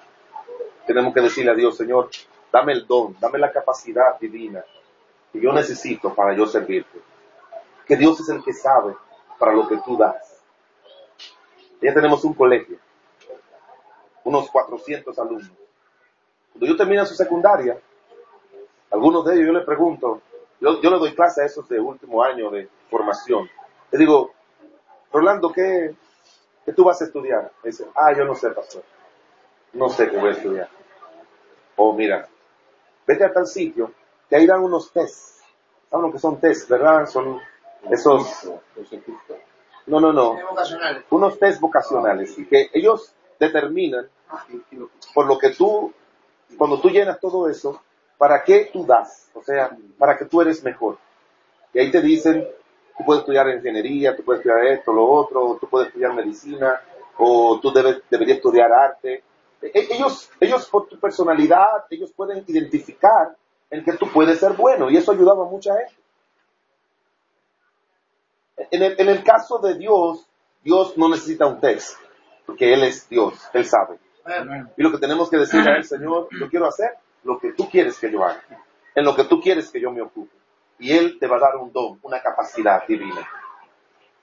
Tenemos 0.85 1.13
que 1.13 1.21
decirle 1.21 1.51
a 1.51 1.55
Dios, 1.55 1.75
Señor, 1.75 2.09
dame 2.51 2.73
el 2.73 2.87
don, 2.87 3.17
dame 3.19 3.39
la 3.39 3.51
capacidad 3.51 4.17
divina 4.19 4.63
yo 5.39 5.53
necesito 5.53 6.13
para 6.13 6.35
yo 6.35 6.45
servirte. 6.45 6.99
Que 7.85 7.95
Dios 7.95 8.19
es 8.19 8.29
el 8.29 8.43
que 8.43 8.53
sabe 8.53 8.95
para 9.39 9.53
lo 9.53 9.67
que 9.67 9.77
tú 9.77 9.97
das. 9.97 10.41
Ya 11.81 11.93
tenemos 11.93 12.23
un 12.23 12.33
colegio, 12.33 12.77
unos 14.23 14.49
400 14.49 15.17
alumnos. 15.19 15.51
Cuando 16.51 16.65
yo 16.65 16.75
termino 16.75 17.05
su 17.05 17.13
secundaria, 17.13 17.79
algunos 18.89 19.25
de 19.25 19.35
ellos 19.35 19.47
yo 19.47 19.53
les 19.53 19.65
pregunto, 19.65 20.21
yo, 20.59 20.81
yo 20.81 20.89
le 20.89 20.97
doy 20.97 21.13
clase 21.13 21.43
a 21.43 21.45
esos 21.45 21.69
de 21.69 21.79
último 21.79 22.23
año 22.23 22.49
de 22.49 22.67
formación. 22.89 23.47
Le 23.91 23.99
digo, 23.99 24.31
Rolando, 25.11 25.51
¿qué, 25.51 25.95
¿qué 26.65 26.73
tú 26.73 26.83
vas 26.83 27.01
a 27.01 27.05
estudiar? 27.05 27.51
Me 27.63 27.69
dice, 27.69 27.85
ah, 27.95 28.13
yo 28.13 28.25
no 28.25 28.35
sé, 28.35 28.49
pastor. 28.49 28.83
No 29.73 29.89
sé 29.89 30.09
qué 30.09 30.17
voy 30.17 30.29
a 30.29 30.33
estudiar. 30.33 30.69
O 31.75 31.93
mira, 31.93 32.27
vete 33.05 33.23
a 33.23 33.31
tal 33.31 33.45
sitio, 33.45 33.91
que 34.29 34.35
ahí 34.35 34.45
dan 34.45 34.63
unos 34.63 34.91
test. 34.91 35.41
¿Saben 35.89 36.05
lo 36.07 36.11
que 36.11 36.19
son 36.19 36.39
test, 36.39 36.69
verdad? 36.69 37.05
Son 37.07 37.39
esos... 37.89 38.49
No, 39.85 39.99
no, 40.01 40.11
no. 40.11 40.37
Unos 41.11 41.39
test 41.39 41.61
vocacionales. 41.61 42.37
Y 42.37 42.45
que 42.45 42.69
ellos 42.73 43.13
determinan, 43.39 44.09
por 45.13 45.27
lo 45.27 45.37
que 45.37 45.51
tú, 45.51 45.93
cuando 46.57 46.79
tú 46.81 46.89
llenas 46.89 47.19
todo 47.19 47.49
eso, 47.49 47.81
para 48.17 48.43
qué 48.43 48.69
tú 48.73 48.85
das. 48.85 49.29
O 49.33 49.41
sea, 49.43 49.75
para 49.97 50.17
que 50.17 50.25
tú 50.25 50.41
eres 50.41 50.63
mejor. 50.63 50.97
Y 51.73 51.79
ahí 51.79 51.91
te 51.91 52.01
dicen, 52.01 52.45
tú 52.97 53.05
puedes 53.05 53.21
estudiar 53.21 53.47
ingeniería, 53.49 54.15
tú 54.15 54.23
puedes 54.23 54.39
estudiar 54.39 54.65
esto, 54.65 54.91
lo 54.91 55.05
otro, 55.09 55.57
tú 55.61 55.69
puedes 55.69 55.87
estudiar 55.89 56.13
medicina, 56.13 56.81
o 57.17 57.59
tú 57.61 57.71
debes, 57.71 58.01
deberías 58.09 58.37
estudiar 58.37 58.71
arte. 58.71 59.23
E- 59.61 59.87
Ellos, 59.91 60.29
ellos 60.39 60.67
por 60.69 60.87
tu 60.87 60.99
personalidad, 60.99 61.85
ellos 61.89 62.11
pueden 62.11 62.43
identificar 62.47 63.35
en 63.69 63.83
que 63.83 63.93
tú 63.93 64.07
puedes 64.11 64.39
ser 64.39 64.53
bueno, 64.53 64.89
y 64.89 64.97
eso 64.97 65.11
ayudaba 65.11 65.43
a 65.43 65.49
mucha 65.49 65.75
gente. 65.75 65.93
En 68.71 68.81
el, 68.81 68.99
en 68.99 69.09
el 69.09 69.23
caso 69.23 69.59
de 69.59 69.75
Dios, 69.75 70.27
Dios 70.63 70.97
no 70.97 71.09
necesita 71.09 71.45
un 71.45 71.59
test, 71.59 71.97
porque 72.45 72.73
Él 72.73 72.83
es 72.83 73.07
Dios, 73.07 73.33
Él 73.53 73.65
sabe. 73.65 73.99
Y 74.75 74.83
lo 74.83 74.91
que 74.91 74.97
tenemos 74.97 75.29
que 75.29 75.37
decirle 75.37 75.71
a 75.71 75.77
Él, 75.77 75.83
Señor, 75.83 76.27
yo 76.37 76.49
quiero 76.49 76.67
hacer 76.67 76.91
lo 77.23 77.39
que 77.39 77.53
tú 77.53 77.69
quieres 77.69 77.97
que 77.99 78.11
yo 78.11 78.23
haga, 78.23 78.43
en 78.95 79.05
lo 79.05 79.15
que 79.15 79.25
tú 79.25 79.39
quieres 79.39 79.69
que 79.69 79.79
yo 79.79 79.91
me 79.91 80.01
ocupe. 80.01 80.35
Y 80.79 80.91
Él 80.91 81.17
te 81.19 81.27
va 81.27 81.37
a 81.37 81.39
dar 81.39 81.57
un 81.57 81.71
don, 81.71 81.99
una 82.03 82.21
capacidad 82.21 82.85
divina. 82.87 83.27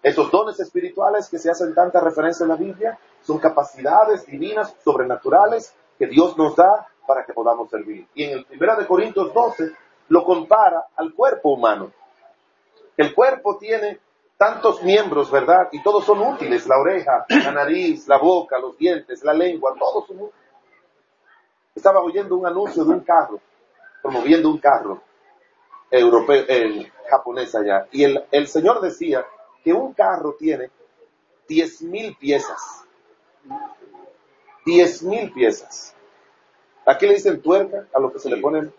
Esos 0.03 0.31
dones 0.31 0.61
espirituales 0.61 1.29
que 1.29 1.39
se 1.39 1.51
hacen 1.51 1.75
tanta 1.75 2.01
referencia 2.01 2.45
en 2.45 2.51
la 2.51 2.57
Biblia 2.57 2.99
son 3.23 3.39
capacidades 3.39 4.27
divinas, 4.27 4.75
sobrenaturales, 4.85 5.75
que 6.05 6.11
Dios 6.11 6.37
nos 6.37 6.55
da 6.55 6.87
para 7.07 7.25
que 7.25 7.33
podamos 7.33 7.71
servir. 7.71 8.07
Y 8.14 8.25
en 8.25 8.38
el 8.38 8.47
1 8.51 8.77
de 8.77 8.87
Corintios 8.87 9.33
12 9.33 9.73
lo 10.09 10.25
compara 10.25 10.88
al 10.97 11.14
cuerpo 11.14 11.55
humano. 11.55 11.93
El 12.97 13.14
cuerpo 13.14 13.57
tiene 13.57 14.01
tantos 14.37 14.83
miembros, 14.83 15.31
¿verdad? 15.31 15.69
Y 15.73 15.83
todos 15.83 16.05
son 16.05 16.21
útiles, 16.21 16.67
la 16.67 16.79
oreja, 16.79 17.25
la 17.29 17.53
nariz, 17.53 18.07
la 18.07 18.19
boca, 18.19 18.59
los 18.59 18.77
dientes, 18.77 19.25
la 19.25 19.33
lengua, 19.33 19.75
todos 19.79 20.07
son 20.07 20.17
útiles. 20.17 20.45
Estaba 21.75 22.01
oyendo 22.01 22.37
un 22.37 22.47
anuncio 22.47 22.85
de 22.85 22.90
un 22.90 23.01
carro, 23.01 23.40
promoviendo 24.03 24.51
un 24.51 24.59
carro 24.59 25.01
europeo, 25.90 26.45
el 26.49 26.93
japonés 27.09 27.55
allá, 27.55 27.87
y 27.90 28.05
el, 28.05 28.25
el 28.31 28.47
señor 28.47 28.81
decía 28.81 29.25
que 29.62 29.73
un 29.73 29.95
carro 29.95 30.37
tiene 30.38 30.71
10.000 31.49 32.19
piezas. 32.19 32.85
10.000 34.67 35.33
piezas. 35.33 35.94
Aquí 36.87 37.07
le 37.07 37.14
dicen 37.14 37.40
tuerca 37.40 37.87
a 37.92 37.99
lo 38.01 38.12
que 38.12 38.18
se 38.18 38.29
le 38.29 38.38
ponen. 38.38 38.73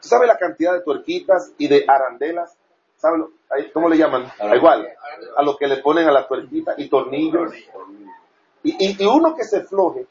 ¿Sabe 0.00 0.26
la 0.26 0.36
cantidad 0.36 0.72
de 0.74 0.82
tuerquitas 0.82 1.52
y 1.58 1.68
de 1.68 1.84
arandelas? 1.86 2.56
¿Sabe 2.96 3.18
lo- 3.18 3.30
ahí, 3.50 3.70
cómo 3.72 3.88
le 3.88 3.96
llaman? 3.96 4.30
Igual, 4.54 4.88
a 5.36 5.42
lo 5.42 5.56
que 5.56 5.66
le 5.66 5.78
ponen 5.78 6.08
a 6.08 6.12
la 6.12 6.26
tuerquita 6.26 6.74
y 6.76 6.88
tornillos. 6.88 7.52
Y, 8.64 8.76
y- 8.78 9.02
y 9.02 9.06
uno 9.06 9.34
que 9.34 9.44
se 9.44 9.62
floje, 9.62 10.06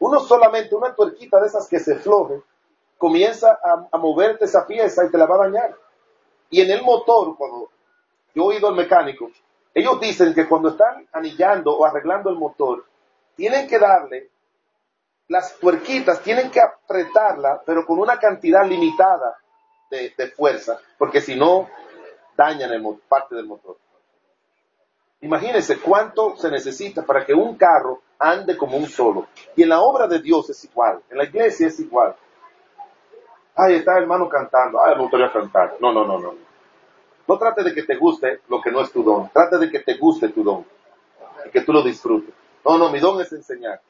uno 0.00 0.20
solamente, 0.20 0.74
una 0.74 0.94
tuerquita 0.94 1.40
de 1.40 1.46
esas 1.46 1.68
que 1.68 1.78
se 1.78 1.96
floje, 1.96 2.42
comienza 2.98 3.52
a, 3.62 3.88
a 3.90 3.98
moverte 3.98 4.44
esa 4.44 4.66
pieza 4.66 5.04
y 5.04 5.10
te 5.10 5.18
la 5.18 5.26
va 5.26 5.36
a 5.36 5.48
dañar. 5.48 5.74
Y 6.50 6.60
en 6.60 6.70
el 6.70 6.82
motor, 6.82 7.36
cuando 7.36 7.68
yo 8.34 8.50
he 8.52 8.56
ido 8.56 8.68
al 8.68 8.74
mecánico, 8.74 9.30
ellos 9.74 10.00
dicen 10.00 10.34
que 10.34 10.46
cuando 10.48 10.70
están 10.70 11.06
anillando 11.12 11.74
o 11.76 11.84
arreglando 11.84 12.28
el 12.30 12.36
motor, 12.36 12.84
tienen 13.36 13.66
que 13.66 13.78
darle 13.78 14.28
las 15.28 15.58
tuerquitas, 15.58 16.22
tienen 16.22 16.50
que 16.50 16.60
apretarla, 16.60 17.62
pero 17.64 17.86
con 17.86 17.98
una 17.98 18.18
cantidad 18.18 18.66
limitada 18.66 19.38
de, 19.90 20.32
fuerza, 20.34 20.78
porque 20.98 21.20
si 21.20 21.36
no, 21.36 21.68
dañan 22.36 22.72
el, 22.72 22.82
parte 23.08 23.34
del 23.34 23.46
motor. 23.46 23.76
Imagínense 25.20 25.78
cuánto 25.78 26.36
se 26.36 26.50
necesita 26.50 27.02
para 27.02 27.24
que 27.24 27.34
un 27.34 27.56
carro 27.56 28.02
ande 28.18 28.56
como 28.56 28.76
un 28.76 28.86
solo. 28.86 29.28
Y 29.54 29.62
en 29.62 29.68
la 29.68 29.80
obra 29.80 30.06
de 30.06 30.20
Dios 30.20 30.48
es 30.50 30.64
igual, 30.64 31.02
en 31.10 31.18
la 31.18 31.24
iglesia 31.24 31.68
es 31.68 31.78
igual. 31.78 32.16
Ay, 33.54 33.74
está 33.74 33.96
el 33.96 34.04
hermano 34.04 34.28
cantando, 34.28 34.82
ay, 34.82 34.94
me 34.96 35.02
gustaría 35.02 35.30
cantar. 35.30 35.76
No, 35.78 35.92
no, 35.92 36.06
no, 36.06 36.18
no. 36.18 36.34
No 37.28 37.38
trate 37.38 37.62
de 37.62 37.74
que 37.74 37.82
te 37.82 37.96
guste 37.96 38.40
lo 38.48 38.60
que 38.60 38.70
no 38.70 38.80
es 38.80 38.90
tu 38.90 39.02
don. 39.02 39.30
Trate 39.30 39.58
de 39.58 39.70
que 39.70 39.80
te 39.80 39.96
guste 39.96 40.30
tu 40.30 40.42
don. 40.42 40.64
Y 41.46 41.50
que 41.50 41.60
tú 41.60 41.72
lo 41.72 41.82
disfrutes. 41.82 42.34
No, 42.64 42.78
no, 42.78 42.90
mi 42.90 42.98
don 42.98 43.20
es 43.20 43.32
enseñar. 43.32 43.80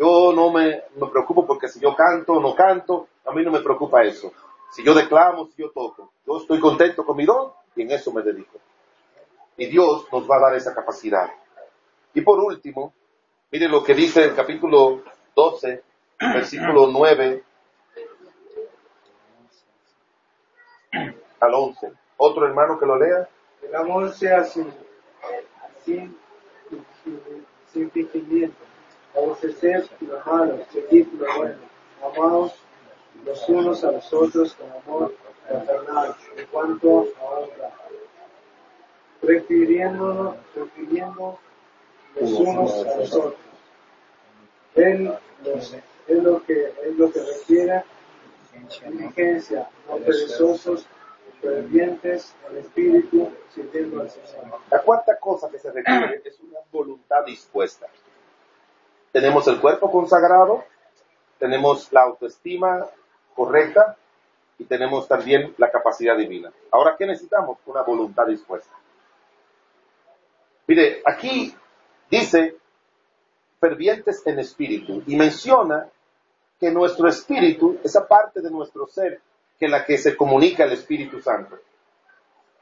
Yo 0.00 0.32
no 0.34 0.50
me, 0.50 0.84
me 0.96 1.08
preocupo 1.08 1.46
porque 1.46 1.68
si 1.68 1.78
yo 1.78 1.94
canto 1.94 2.32
o 2.32 2.40
no 2.40 2.54
canto, 2.54 3.08
a 3.26 3.32
mí 3.32 3.44
no 3.44 3.50
me 3.50 3.60
preocupa 3.60 4.02
eso. 4.02 4.32
Si 4.72 4.82
yo 4.82 4.94
declamo, 4.94 5.48
si 5.48 5.60
yo 5.60 5.70
toco. 5.72 6.12
Yo 6.26 6.38
estoy 6.38 6.58
contento 6.58 7.04
con 7.04 7.18
mi 7.18 7.26
don 7.26 7.52
y 7.76 7.82
en 7.82 7.90
eso 7.90 8.10
me 8.10 8.22
dedico. 8.22 8.56
Y 9.58 9.66
Dios 9.66 10.06
nos 10.10 10.26
va 10.26 10.36
a 10.36 10.40
dar 10.40 10.54
esa 10.54 10.74
capacidad. 10.74 11.30
Y 12.14 12.22
por 12.22 12.38
último, 12.38 12.94
mire 13.50 13.68
lo 13.68 13.84
que 13.84 13.92
dice 13.92 14.24
el 14.24 14.34
capítulo 14.34 15.02
12, 15.36 15.82
versículo 16.32 16.86
9 16.86 17.44
al 21.40 21.54
11. 21.54 21.92
Otro 22.16 22.46
hermano 22.46 22.78
que 22.78 22.86
lo 22.86 22.98
lea. 22.98 23.28
El 23.60 23.76
amor 23.76 24.10
sea 24.14 24.44
sin, 24.44 24.72
sin, 25.84 26.16
sin, 27.70 27.90
sin 27.90 28.54
Aborrecer 29.16 29.88
lo 30.00 30.20
malo, 30.24 30.58
seguir 30.72 31.08
lo 31.14 31.26
bueno. 31.36 31.58
Amaos 32.02 32.54
los 33.24 33.48
unos 33.48 33.84
a 33.84 33.92
los 33.92 34.12
otros 34.12 34.54
con 34.54 34.70
amor 34.70 35.14
fraternal, 35.46 36.16
en 36.36 36.46
cuanto 36.46 37.08
a 37.20 37.24
honra. 37.24 37.72
Prefiriéndonos, 39.20 40.36
prefiriendo 40.54 41.38
los 42.18 42.30
unos 42.32 42.86
a 42.86 42.96
los 42.96 43.14
otros. 43.14 43.34
Él, 44.76 45.12
es 46.06 46.22
lo 46.22 46.42
que, 46.44 46.72
es 46.84 46.96
lo 46.96 47.12
que 47.12 47.20
requiere 47.20 47.84
diligencia, 48.88 49.68
no 49.88 49.96
perezosos, 49.96 50.86
fervientes 51.40 52.34
en 52.50 52.58
espíritu, 52.58 53.30
sirviendo 53.54 54.02
al 54.02 54.10
Señor. 54.10 54.60
La 54.70 54.82
cuarta 54.82 55.18
cosa 55.18 55.48
que 55.50 55.58
se 55.58 55.70
requiere 55.70 56.22
es 56.24 56.38
una 56.40 56.60
voluntad 56.70 57.24
dispuesta. 57.24 57.86
Tenemos 59.12 59.46
el 59.48 59.60
cuerpo 59.60 59.90
consagrado, 59.90 60.64
tenemos 61.38 61.92
la 61.92 62.02
autoestima 62.02 62.86
correcta 63.34 63.96
y 64.58 64.64
tenemos 64.64 65.08
también 65.08 65.54
la 65.58 65.70
capacidad 65.70 66.16
divina. 66.16 66.52
Ahora, 66.70 66.96
¿qué 66.96 67.06
necesitamos? 67.06 67.58
Una 67.66 67.82
voluntad 67.82 68.26
dispuesta. 68.26 68.74
Mire, 70.66 71.02
aquí 71.04 71.54
dice 72.10 72.56
fervientes 73.58 74.26
en 74.26 74.38
espíritu 74.38 75.02
y 75.06 75.16
menciona 75.16 75.88
que 76.60 76.70
nuestro 76.70 77.08
espíritu, 77.08 77.78
esa 77.82 78.06
parte 78.06 78.40
de 78.40 78.50
nuestro 78.50 78.86
ser 78.86 79.20
que 79.58 79.68
la 79.68 79.84
que 79.84 79.98
se 79.98 80.16
comunica 80.16 80.64
el 80.64 80.72
Espíritu 80.72 81.20
Santo, 81.20 81.58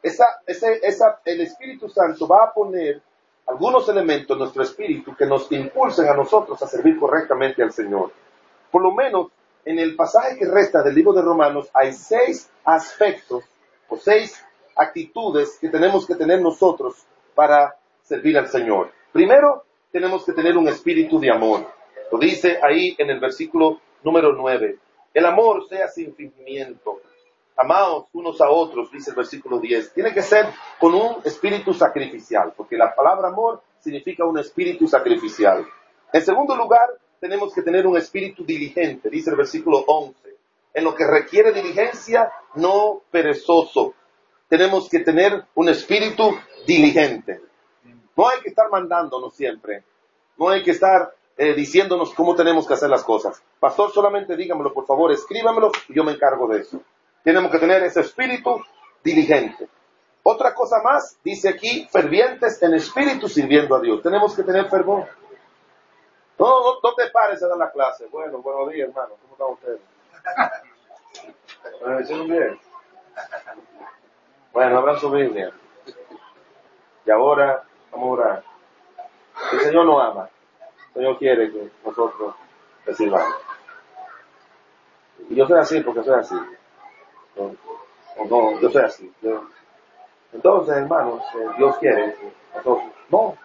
esa, 0.03 0.25
ese, 0.47 0.81
esa, 0.83 1.21
el 1.25 1.41
Espíritu 1.41 1.89
Santo 1.89 2.27
va 2.27 2.45
a 2.45 2.53
poner 2.53 3.03
algunos 3.49 3.89
elementos 3.89 4.35
en 4.35 4.41
nuestro 4.41 4.63
espíritu 4.63 5.17
que 5.17 5.27
nos 5.27 5.51
impulsen 5.51 6.09
a 6.09 6.15
nosotros 6.15 6.63
a 6.63 6.67
servir 6.67 6.99
correctamente 6.99 7.63
al 7.63 7.73
Señor. 7.73 8.13
Por 8.71 8.83
lo 8.83 8.93
menos 8.93 9.29
en 9.65 9.79
el 9.79 9.97
pasaje 9.97 10.39
que 10.39 10.47
resta 10.47 10.83
del 10.83 10.95
libro 10.95 11.13
de 11.13 11.23
Romanos 11.23 11.69
hay 11.73 11.93
seis 11.93 12.51
aspectos 12.65 13.45
o 13.89 13.97
seis 13.97 14.45
actitudes 14.77 15.59
que 15.61 15.69
tenemos 15.69 16.07
que 16.07 16.15
tener 16.15 16.41
nosotros 16.41 16.95
para 17.35 17.75
servir 18.03 18.39
al 18.39 18.49
Señor. 18.49 18.93
Primero, 19.13 19.65
tenemos 19.91 20.25
que 20.25 20.33
tener 20.33 20.57
un 20.57 20.69
espíritu 20.69 21.19
de 21.19 21.31
amor. 21.31 21.67
Lo 22.13 22.19
dice 22.19 22.59
ahí 22.63 22.95
en 22.99 23.11
el 23.11 23.21
versículo 23.21 23.81
número 24.03 24.33
9. 24.33 24.79
El 25.15 25.27
amor 25.27 25.67
sea 25.69 25.89
sin 25.89 26.15
fingimiento. 26.15 27.01
Amaos 27.59 28.07
unos 28.13 28.41
a 28.41 28.49
otros, 28.49 28.91
dice 28.93 29.11
el 29.11 29.17
versículo 29.17 29.59
10. 29.59 29.93
Tiene 29.93 30.15
que 30.15 30.23
ser 30.23 30.47
con 30.79 30.95
un 30.95 31.17
espíritu 31.25 31.75
sacrificial, 31.75 32.53
porque 32.57 32.77
la 32.77 32.95
palabra 32.95 33.29
amor 33.29 33.63
significa 33.81 34.25
un 34.25 34.39
espíritu 34.39 34.87
sacrificial. 34.87 35.67
En 36.13 36.23
segundo 36.23 36.55
lugar, 36.55 36.89
tenemos 37.21 37.53
que 37.53 37.63
tener 37.63 37.85
un 37.87 37.97
espíritu 37.97 38.45
diligente, 38.45 39.11
dice 39.11 39.31
el 39.31 39.37
versículo 39.37 39.79
11. 39.89 40.37
En 40.75 40.85
lo 40.85 40.95
que 40.95 41.05
requiere 41.05 41.53
diligencia, 41.53 42.31
no 42.55 43.03
perezoso. 43.11 43.95
Tenemos 44.49 44.89
que 44.89 45.01
tener 45.01 45.45
un 45.57 45.69
espíritu 45.69 46.31
diligente. 46.65 47.41
No 48.17 48.29
hay 48.29 48.41
que 48.41 48.51
estar 48.51 48.71
mandándonos 48.71 49.35
siempre. 49.35 49.83
No 50.37 50.49
hay 50.49 50.63
que 50.63 50.71
estar 50.71 51.13
eh, 51.37 51.55
diciéndonos 51.55 52.15
cómo 52.15 52.37
tenemos 52.37 52.69
que 52.69 52.75
hacer 52.75 52.89
las 52.89 53.03
cosas. 53.03 53.43
Pastor, 53.59 53.91
solamente 53.91 54.37
dígamelo, 54.37 54.73
por 54.73 54.87
favor, 54.87 55.11
escríbamelo 55.11 55.73
y 55.89 55.95
yo 55.95 56.05
me 56.05 56.13
encargo 56.13 56.47
de 56.47 56.61
eso. 56.61 56.81
Tenemos 57.29 57.53
que 57.53 57.59
tener 57.59 57.83
ese 57.83 58.01
espíritu 58.01 58.59
diligente. 59.05 59.69
Otra 60.23 60.55
cosa 60.55 60.81
más, 60.83 61.21
dice 61.23 61.51
aquí, 61.51 61.87
fervientes 61.93 62.63
en 62.63 62.73
espíritu 62.73 63.29
sirviendo 63.29 63.77
a 63.77 63.81
Dios. 63.81 64.01
Tenemos 64.01 64.35
que 64.35 64.43
tener 64.43 64.67
fervor. 64.71 65.07
No, 66.39 66.81
no, 66.83 66.95
te 66.95 67.11
pares 67.11 67.43
a 67.43 67.49
dar 67.49 67.59
la 67.59 67.71
clase. 67.71 68.07
Bueno, 68.07 68.39
buenos 68.39 68.73
días, 68.73 68.89
hermano. 68.89 69.17
¿Cómo 69.21 69.35
están 69.35 69.77
ustedes? 69.77 69.81
Bueno, 71.83 72.01
¿hicieron 72.01 72.29
bien? 72.29 72.61
Bueno, 74.55 74.79
abran 74.79 74.99
su 74.99 75.11
Biblia. 75.11 75.53
Y 77.05 77.11
ahora, 77.11 77.63
vamos 77.93 78.09
a 78.09 78.23
orar. 78.23 78.45
El 79.53 79.61
Señor 79.61 79.85
nos 79.85 80.03
ama. 80.03 80.31
El 80.87 80.95
Señor 80.95 81.19
quiere 81.19 81.53
que 81.53 81.71
nosotros 81.85 82.35
le 82.87 82.95
sirvamos. 82.95 83.37
Y 85.29 85.35
yo 85.35 85.47
soy 85.47 85.59
así 85.59 85.81
porque 85.83 86.03
soy 86.03 86.21
así. 86.21 86.58
O, 87.39 87.55
o 88.17 88.25
no, 88.27 88.61
yo 88.61 88.71
soy 88.71 88.83
así. 88.83 89.13
Yo- 89.23 89.45
Entonces, 90.33 90.77
hermanos, 90.77 91.23
eh, 91.35 91.47
Dios 91.57 91.77
quiere. 91.79 92.17
No, 92.65 92.83
no. 93.11 93.37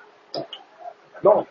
No. 1.21 1.47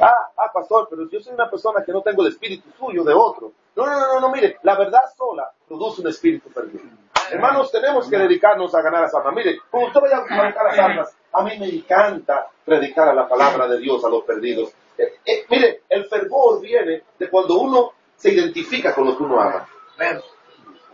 Ah, 0.00 0.30
ah, 0.38 0.50
pastor, 0.52 0.86
pero 0.88 1.08
yo 1.10 1.20
soy 1.20 1.34
una 1.34 1.50
persona 1.50 1.84
que 1.84 1.92
no 1.92 2.00
tengo 2.00 2.22
el 2.22 2.28
espíritu 2.32 2.70
suyo 2.78 3.04
de 3.04 3.12
otro. 3.12 3.52
No, 3.76 3.84
no, 3.84 3.92
no, 4.00 4.14
no, 4.14 4.20
no, 4.20 4.28
mire, 4.30 4.56
la 4.62 4.76
verdad 4.76 5.02
sola 5.16 5.50
produce 5.68 6.00
un 6.00 6.08
espíritu 6.08 6.48
perdido. 6.50 6.84
Hermanos, 7.30 7.70
tenemos 7.70 8.08
que 8.08 8.16
dedicarnos 8.18 8.74
a 8.74 8.80
ganar 8.82 9.02
las 9.02 9.14
almas. 9.14 9.34
Mire, 9.34 9.58
cuando 9.70 9.88
usted 9.88 10.00
vaya 10.00 10.18
a 10.18 10.24
predicar 10.24 10.64
las 10.64 10.78
almas, 10.78 11.16
a 11.32 11.42
mí 11.42 11.58
me 11.58 11.68
encanta 11.68 12.48
predicar 12.64 13.08
a 13.08 13.14
la 13.14 13.28
palabra 13.28 13.66
de 13.68 13.78
Dios 13.78 14.02
a 14.04 14.08
los 14.08 14.22
perdidos. 14.24 14.72
Eh, 14.96 15.14
eh, 15.26 15.46
mire, 15.50 15.82
el 15.88 16.06
fervor 16.06 16.60
viene 16.60 17.02
de 17.18 17.28
cuando 17.30 17.58
uno 17.58 17.92
se 18.16 18.32
identifica 18.32 18.94
con 18.94 19.04
lo 19.06 19.16
que 19.16 19.22
uno 19.22 19.40
ama. 19.40 19.66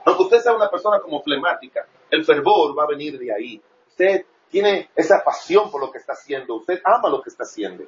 Aunque 0.09 0.23
usted 0.23 0.40
sea 0.40 0.55
una 0.55 0.71
persona 0.71 1.01
como 1.01 1.23
flemática, 1.23 1.87
el 2.11 2.25
fervor 2.25 2.77
va 2.77 2.85
a 2.85 2.87
venir 2.87 3.18
de 3.18 3.31
ahí. 3.31 3.62
Usted 3.88 4.25
tiene 4.51 4.88
esa 4.97 5.23
pasión 5.23 5.71
por 5.71 5.83
lo 5.83 5.92
que 5.92 5.99
está 5.99 6.14
haciendo, 6.14 6.57
usted 6.57 6.81
ama 6.83 7.11
lo 7.11 7.21
que 7.21 7.29
está 7.29 7.42
haciendo. 7.42 7.85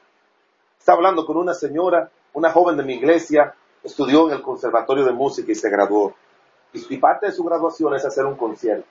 Estaba 0.79 0.99
hablando 0.99 1.25
con 1.25 1.39
una 1.39 1.55
señora, 1.55 2.11
una 2.35 2.51
joven 2.53 2.77
de 2.77 2.83
mi 2.83 2.95
iglesia, 2.95 3.55
estudió 3.83 4.29
en 4.29 4.35
el 4.35 4.43
Conservatorio 4.43 5.07
de 5.07 5.13
Música 5.13 5.51
y 5.51 5.55
se 5.55 5.71
graduó. 5.71 6.15
Y, 6.75 6.99
parte 6.99 7.27
de 7.27 7.33
su 7.33 7.43
graduación 7.43 7.95
es 7.95 8.05
hacer 8.05 8.27
un 8.27 8.37
concierto. 8.37 8.87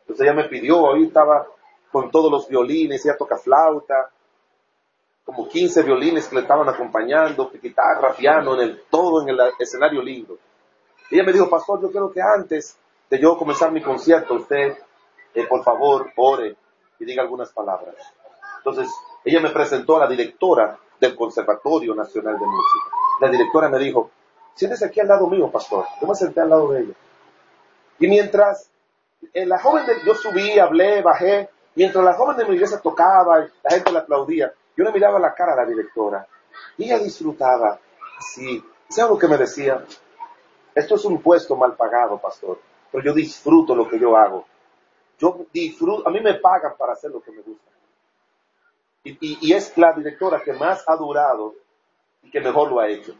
Entonces 0.00 0.26
ella 0.26 0.34
me 0.34 0.48
pidió, 0.48 0.82
hoy 0.82 1.04
estaba 1.04 1.46
con 1.92 2.10
todos 2.10 2.32
los 2.32 2.48
violines, 2.48 3.06
ella 3.06 3.16
toca 3.16 3.38
flauta, 3.38 4.10
como 5.24 5.48
15 5.48 5.84
violines 5.84 6.26
que 6.26 6.34
le 6.34 6.42
estaban 6.42 6.68
acompañando, 6.68 7.48
guitarra, 7.62 8.12
piano, 8.12 8.54
en 8.54 8.60
el, 8.60 8.82
todo 8.90 9.22
en 9.22 9.28
el 9.28 9.38
escenario 9.60 10.02
lindo. 10.02 10.36
Ella 11.12 11.24
me 11.24 11.32
dijo, 11.32 11.50
pastor, 11.50 11.82
yo 11.82 11.90
quiero 11.90 12.10
que 12.10 12.22
antes 12.22 12.76
de 13.10 13.20
yo 13.20 13.36
comenzar 13.36 13.70
mi 13.70 13.82
concierto, 13.82 14.34
usted, 14.34 14.78
eh, 15.34 15.46
por 15.46 15.62
favor, 15.62 16.10
ore 16.16 16.56
y 16.98 17.04
diga 17.04 17.22
algunas 17.22 17.52
palabras. 17.52 17.94
Entonces, 18.56 18.90
ella 19.22 19.40
me 19.40 19.50
presentó 19.50 19.96
a 19.96 20.00
la 20.00 20.06
directora 20.06 20.78
del 20.98 21.14
Conservatorio 21.14 21.94
Nacional 21.94 22.38
de 22.38 22.46
Música. 22.46 22.96
La 23.20 23.28
directora 23.28 23.68
me 23.68 23.78
dijo, 23.78 24.10
siéntese 24.54 24.86
aquí 24.86 25.00
al 25.00 25.08
lado 25.08 25.26
mío, 25.26 25.50
pastor. 25.50 25.84
Yo 26.00 26.06
me 26.06 26.14
senté 26.14 26.40
al 26.40 26.48
lado 26.48 26.72
de 26.72 26.80
ella. 26.80 26.94
Y 27.98 28.08
mientras 28.08 28.70
eh, 29.34 29.44
la 29.44 29.58
joven 29.58 29.84
yo 30.06 30.14
subí, 30.14 30.58
hablé, 30.58 31.02
bajé, 31.02 31.50
mientras 31.74 32.02
la 32.02 32.14
joven 32.14 32.38
de 32.38 32.46
mi 32.46 32.54
iglesia 32.54 32.80
tocaba, 32.80 33.46
la 33.62 33.70
gente 33.70 33.92
le 33.92 33.98
aplaudía, 33.98 34.52
yo 34.74 34.84
le 34.84 34.92
miraba 34.92 35.18
la 35.18 35.34
cara 35.34 35.52
a 35.52 35.56
la 35.56 35.66
directora 35.66 36.26
y 36.78 36.84
ella 36.84 36.98
disfrutaba. 36.98 37.78
Sí, 38.18 38.64
¿sabe 38.88 39.10
lo 39.10 39.18
que 39.18 39.28
me 39.28 39.36
decía? 39.36 39.84
Esto 40.74 40.94
es 40.94 41.04
un 41.04 41.20
puesto 41.20 41.56
mal 41.56 41.74
pagado, 41.76 42.18
pastor, 42.18 42.58
pero 42.90 43.04
yo 43.04 43.12
disfruto 43.12 43.74
lo 43.74 43.88
que 43.88 43.98
yo 43.98 44.16
hago. 44.16 44.46
Yo 45.18 45.46
disfruto, 45.52 46.06
a 46.06 46.10
mí 46.10 46.20
me 46.20 46.34
pagan 46.34 46.74
para 46.76 46.94
hacer 46.94 47.10
lo 47.10 47.20
que 47.20 47.30
me 47.30 47.42
gusta. 47.42 47.70
Y, 49.04 49.48
y 49.48 49.52
es 49.52 49.76
la 49.76 49.92
directora 49.92 50.42
que 50.42 50.52
más 50.52 50.84
ha 50.88 50.96
durado 50.96 51.54
y 52.22 52.30
que 52.30 52.40
mejor 52.40 52.70
lo 52.70 52.80
ha 52.80 52.88
hecho. 52.88 53.14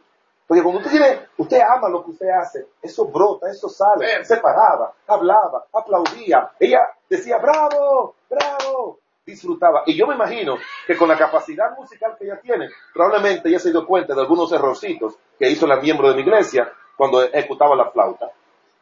Porque 0.47 0.63
cuando 0.63 0.81
usted 0.81 0.91
tiene, 0.91 1.29
usted 1.39 1.61
ama 1.61 1.89
lo 1.89 2.05
que 2.05 2.11
usted 2.11 2.29
hace, 2.29 2.67
eso 2.83 3.07
brota, 3.07 3.51
eso 3.51 3.69
sale, 3.69 4.25
se 4.25 4.37
paraba, 4.37 4.93
hablaba, 5.07 5.65
aplaudía, 5.73 6.51
ella 6.59 6.89
decía, 7.09 7.39
bravo, 7.39 8.17
bravo, 8.29 8.99
disfrutaba. 9.25 9.83
Y 9.87 9.97
yo 9.97 10.07
me 10.07 10.15
imagino 10.15 10.57
que 10.87 10.97
con 10.97 11.09
la 11.09 11.17
capacidad 11.17 11.75
musical 11.77 12.17
que 12.19 12.25
ella 12.27 12.41
tiene, 12.41 12.69
probablemente 12.93 13.49
ella 13.49 13.61
se 13.61 13.71
dio 13.71 13.87
cuenta 13.87 14.15
de 14.15 14.21
algunos 14.21 14.53
errorcitos 14.53 15.15
que 15.39 15.49
hizo 15.49 15.67
la 15.67 15.81
miembro 15.81 16.09
de 16.09 16.17
mi 16.17 16.23
iglesia 16.23 16.71
cuando 16.97 17.23
ejecutaba 17.23 17.77
la 17.77 17.91
flauta. 17.91 18.31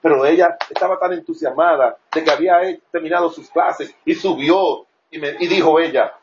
Pero 0.03 0.25
ella 0.25 0.57
estaba 0.69 0.99
tan 0.99 1.13
entusiasmada 1.13 1.97
de 2.13 2.25
que 2.25 2.31
había 2.31 2.61
terminado 2.91 3.31
sus 3.31 3.51
clases 3.51 3.95
y 4.05 4.15
subió 4.15 4.87
y, 5.11 5.19
me, 5.19 5.37
y 5.39 5.47
dijo 5.47 5.79
ella, 5.79 6.15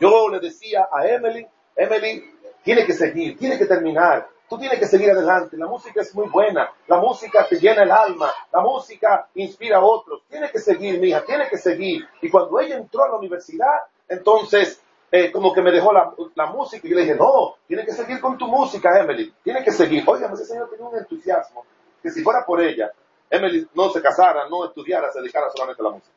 yo 0.00 0.28
le 0.28 0.40
decía 0.40 0.88
a 0.92 1.06
Emily, 1.06 1.46
Emily, 1.76 2.24
tiene 2.62 2.84
que 2.84 2.92
seguir, 2.92 3.38
tiene 3.38 3.56
que 3.56 3.66
terminar, 3.66 4.28
tú 4.48 4.58
tienes 4.58 4.78
que 4.78 4.86
seguir 4.86 5.10
adelante, 5.10 5.56
la 5.56 5.66
música 5.66 6.02
es 6.02 6.14
muy 6.14 6.28
buena, 6.28 6.70
la 6.86 6.98
música 6.98 7.46
te 7.48 7.58
llena 7.58 7.84
el 7.84 7.90
alma, 7.90 8.30
la 8.52 8.60
música 8.60 9.28
inspira 9.34 9.78
a 9.78 9.84
otros, 9.84 10.22
tiene 10.28 10.50
que 10.50 10.58
seguir, 10.58 11.00
mija, 11.00 11.24
tiene 11.24 11.48
que 11.48 11.56
seguir. 11.56 12.06
Y 12.20 12.28
cuando 12.28 12.60
ella 12.60 12.76
entró 12.76 13.04
a 13.04 13.08
la 13.08 13.16
universidad, 13.16 13.78
entonces 14.08 14.82
eh, 15.14 15.30
como 15.30 15.52
que 15.52 15.60
me 15.60 15.70
dejó 15.70 15.92
la, 15.92 16.14
la, 16.34 16.46
música 16.46 16.88
y 16.88 16.90
le 16.90 17.02
dije, 17.02 17.14
no, 17.14 17.56
tiene 17.68 17.84
que 17.84 17.92
seguir 17.92 18.18
con 18.18 18.38
tu 18.38 18.46
música, 18.46 18.98
Emily, 18.98 19.30
tiene 19.44 19.62
que 19.62 19.70
seguir. 19.70 20.02
Oiga, 20.06 20.30
ese 20.32 20.46
señor 20.46 20.70
tenía 20.70 20.86
un 20.86 20.98
entusiasmo 20.98 21.66
que 22.02 22.10
si 22.10 22.22
fuera 22.22 22.46
por 22.46 22.62
ella, 22.62 22.90
Emily 23.28 23.68
no 23.74 23.90
se 23.90 24.00
casara, 24.00 24.48
no 24.48 24.64
estudiara, 24.64 25.12
se 25.12 25.20
dedicara 25.20 25.50
solamente 25.50 25.82
a 25.82 25.84
la 25.84 25.90
música. 25.90 26.16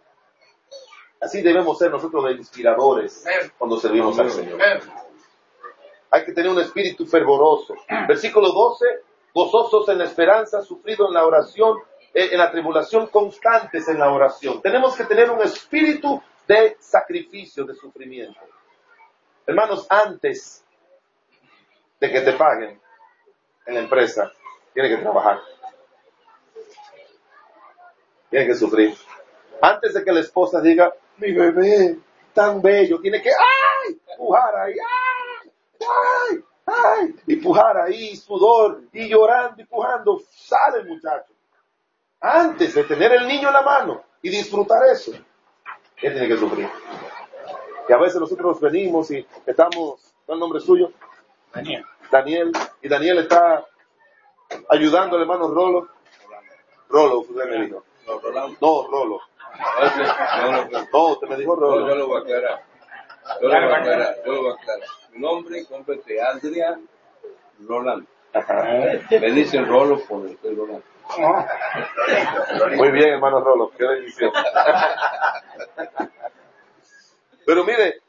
Así 1.19 1.41
debemos 1.41 1.77
ser 1.77 1.91
nosotros 1.91 2.23
de 2.23 2.31
inspiradores 2.33 3.25
cuando 3.57 3.77
servimos 3.77 4.17
al 4.17 4.29
Señor. 4.29 4.59
Hay 6.11 6.23
que 6.23 6.31
tener 6.31 6.51
un 6.51 6.59
espíritu 6.59 7.05
fervoroso. 7.05 7.75
Versículo 8.07 8.49
12, 8.49 8.85
gozosos 9.33 9.89
en 9.89 9.97
la 9.97 10.05
esperanza, 10.05 10.61
sufrido 10.61 11.07
en 11.07 11.13
la 11.13 11.25
oración, 11.25 11.77
eh, 12.13 12.29
en 12.31 12.37
la 12.37 12.49
tribulación, 12.49 13.07
constantes 13.07 13.89
en 13.89 13.99
la 13.99 14.09
oración. 14.09 14.61
Tenemos 14.61 14.95
que 14.95 15.03
tener 15.03 15.29
un 15.29 15.41
espíritu 15.41 16.21
de 16.47 16.77
sacrificio, 16.79 17.65
de 17.65 17.75
sufrimiento. 17.75 18.39
Hermanos, 19.47 19.85
antes 19.89 20.65
de 21.99 22.11
que 22.11 22.21
te 22.21 22.33
paguen 22.33 22.79
en 23.65 23.73
la 23.73 23.79
empresa, 23.81 24.31
tiene 24.73 24.89
que 24.89 24.97
trabajar. 24.97 25.39
Tiene 28.29 28.47
que 28.47 28.55
sufrir. 28.55 28.95
Antes 29.61 29.93
de 29.93 30.03
que 30.03 30.11
la 30.11 30.19
esposa 30.19 30.61
diga, 30.61 30.93
mi 31.17 31.31
bebé, 31.31 31.97
tan 32.33 32.61
bello, 32.61 32.99
tiene 32.99 33.21
que, 33.21 33.29
¡ay! 33.29 33.99
Pujar 34.17 34.55
ahí, 34.55 34.73
¡ay! 35.79 36.43
¡ay! 36.65 37.15
Y 37.27 37.35
pujar 37.37 37.77
ahí, 37.77 38.15
sudor, 38.15 38.83
y 38.91 39.07
llorando 39.07 39.61
y 39.61 39.65
pujando, 39.65 40.21
sale 40.29 40.83
muchacho. 40.83 41.33
Antes 42.19 42.73
de 42.73 42.83
tener 42.83 43.13
el 43.13 43.27
niño 43.27 43.47
en 43.47 43.53
la 43.53 43.61
mano 43.61 44.03
y 44.21 44.29
disfrutar 44.29 44.83
eso, 44.91 45.11
él 45.13 45.23
tiene 46.13 46.27
que 46.27 46.37
sufrir. 46.37 46.69
Y 47.87 47.93
a 47.93 47.97
veces 47.97 48.19
nosotros 48.19 48.59
venimos 48.59 49.11
y 49.11 49.25
estamos, 49.45 50.13
¿cuál 50.25 50.27
es 50.27 50.29
el 50.35 50.39
nombre 50.39 50.59
suyo? 50.59 50.91
Daniel. 51.53 51.85
Daniel, 52.11 52.51
y 52.81 52.87
Daniel 52.87 53.19
está 53.19 53.65
ayudando 54.69 55.15
al 55.15 55.21
hermano 55.23 55.47
Rolo. 55.49 55.87
Rolo, 56.89 57.19
usted 57.19 57.45
me 57.49 57.65
dijo. 57.65 57.83
No, 58.07 58.19
Rolando. 58.19 58.57
No, 58.61 58.87
Rolo. 58.87 59.19
No, 60.93 61.07
usted 61.07 61.27
me 61.27 61.37
dijo 61.37 61.55
No, 61.55 61.61
yo 61.61 61.79
Rolo. 61.79 61.95
lo 61.95 62.07
voy 62.07 62.17
a 62.17 62.21
aclarar. 62.21 62.63
Yo 63.41 63.47
lo 63.47 63.55
voy 63.55 63.73
a 63.73 63.77
aclarar. 63.77 64.15
Yo 64.25 64.31
lo 64.33 64.41
voy 64.43 64.51
a 64.51 64.55
aclarar. 64.55 64.89
Mi 65.11 65.19
nombre 65.19 65.65
completo 65.65 66.03
es 66.07 66.21
Adrián 66.21 66.87
Rolando. 67.67 68.07
Me 69.09 69.31
dicen 69.31 69.65
Rolo 69.67 69.99
por 70.05 70.25
el 70.27 70.37
Rolando. 70.57 70.83
Muy 72.75 72.91
bien, 72.91 73.09
hermano 73.13 73.39
Rolo, 73.39 73.71
qué 73.77 73.85
bendición. 73.85 74.31
Pero 77.45 77.63
mire, 77.63 78.01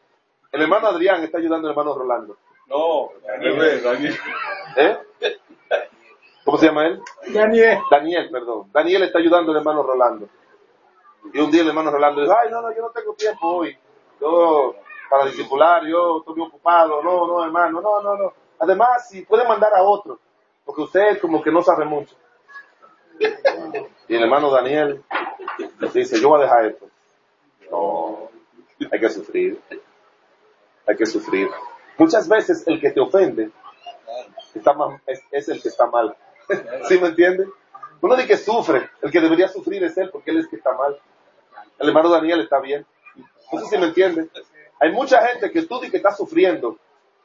el 0.53 0.63
hermano 0.63 0.89
Adrián 0.89 1.23
está 1.23 1.39
ayudando 1.39 1.69
al 1.69 1.73
hermano 1.73 1.95
Rolando. 1.95 2.37
No, 2.67 3.11
bebé, 3.41 3.81
Daniel. 3.81 4.17
¿Eh? 4.77 4.99
¿Cómo 6.45 6.59
se 6.59 6.67
llama 6.67 6.87
él? 6.87 7.01
Daniel. 7.29 7.79
Daniel, 7.91 8.31
perdón. 8.31 8.71
Daniel 8.73 9.03
está 9.03 9.19
ayudando 9.19 9.53
al 9.53 9.59
hermano 9.59 9.83
Rolando. 9.83 10.29
Y 11.33 11.41
un 11.41 11.51
día 11.51 11.63
el 11.63 11.69
hermano 11.69 11.91
Rolando 11.91 12.21
dijo, 12.21 12.35
ay, 12.41 12.51
no, 12.51 12.63
no, 12.63 12.75
yo 12.75 12.83
no 12.83 12.91
tengo 12.91 13.15
tiempo 13.15 13.47
hoy. 13.49 13.77
Yo, 14.21 14.75
para 15.11 15.27
discipular, 15.27 15.85
yo 15.85 16.19
estoy 16.19 16.37
muy 16.37 16.49
ocupado. 16.49 17.03
No, 17.03 17.27
no, 17.27 17.45
hermano, 17.45 17.81
no, 17.81 18.01
no, 18.01 18.17
no. 18.17 18.33
Además, 18.59 19.09
si 19.09 19.23
puede 19.23 19.47
mandar 19.47 19.75
a 19.75 19.83
otro, 19.83 20.19
porque 20.65 20.83
usted 20.83 21.21
como 21.21 21.43
que 21.43 21.51
no 21.51 21.63
sabe 21.63 21.85
mucho. 21.85 22.15
Y 24.09 24.15
el 24.15 24.23
hermano 24.23 24.51
Daniel 24.51 25.03
dice, 25.93 26.21
yo 26.21 26.29
voy 26.29 26.41
a 26.41 26.45
dejar 26.45 26.67
esto. 26.67 26.87
No, 27.71 28.06
hay 28.91 29.01
que 29.01 29.11
sufrir. 29.11 29.61
Hay 30.87 30.97
que 30.97 31.07
sufrir. 31.07 31.49
Muchas 31.99 32.29
veces 32.29 32.65
el 32.67 32.81
que 32.81 32.91
te 32.91 33.01
ofende 33.01 33.51
es, 35.33 35.49
el 35.49 35.63
que 35.63 35.69
está 35.69 35.87
mal. 35.87 36.17
¿Sí 36.89 36.99
me 36.99 37.09
entiende? 37.09 37.49
Uno 38.01 38.17
de 38.17 38.27
que 38.27 38.37
sufre, 38.37 38.91
el 39.03 39.11
que 39.11 39.21
debería 39.21 39.49
sufrir 39.49 39.83
es 39.85 39.97
él 39.97 40.11
porque 40.11 40.31
él 40.31 40.39
es 40.39 40.49
que 40.49 40.57
está 40.57 40.73
mal. 40.75 40.99
El 41.79 41.89
hermano 41.89 42.11
Daniel 42.11 42.41
está 42.41 42.61
bien. 42.61 42.87
No 43.53 43.61
sé 43.61 43.67
si 43.67 43.79
me 43.79 43.87
entiende. 43.87 44.29
Hay 44.81 44.93
mucha 44.93 45.27
gente 45.27 45.51
que 45.51 45.63
tú 45.63 45.81
di 45.81 45.91
que 45.91 45.97
está 45.97 46.15
sufriendo. 46.15 46.79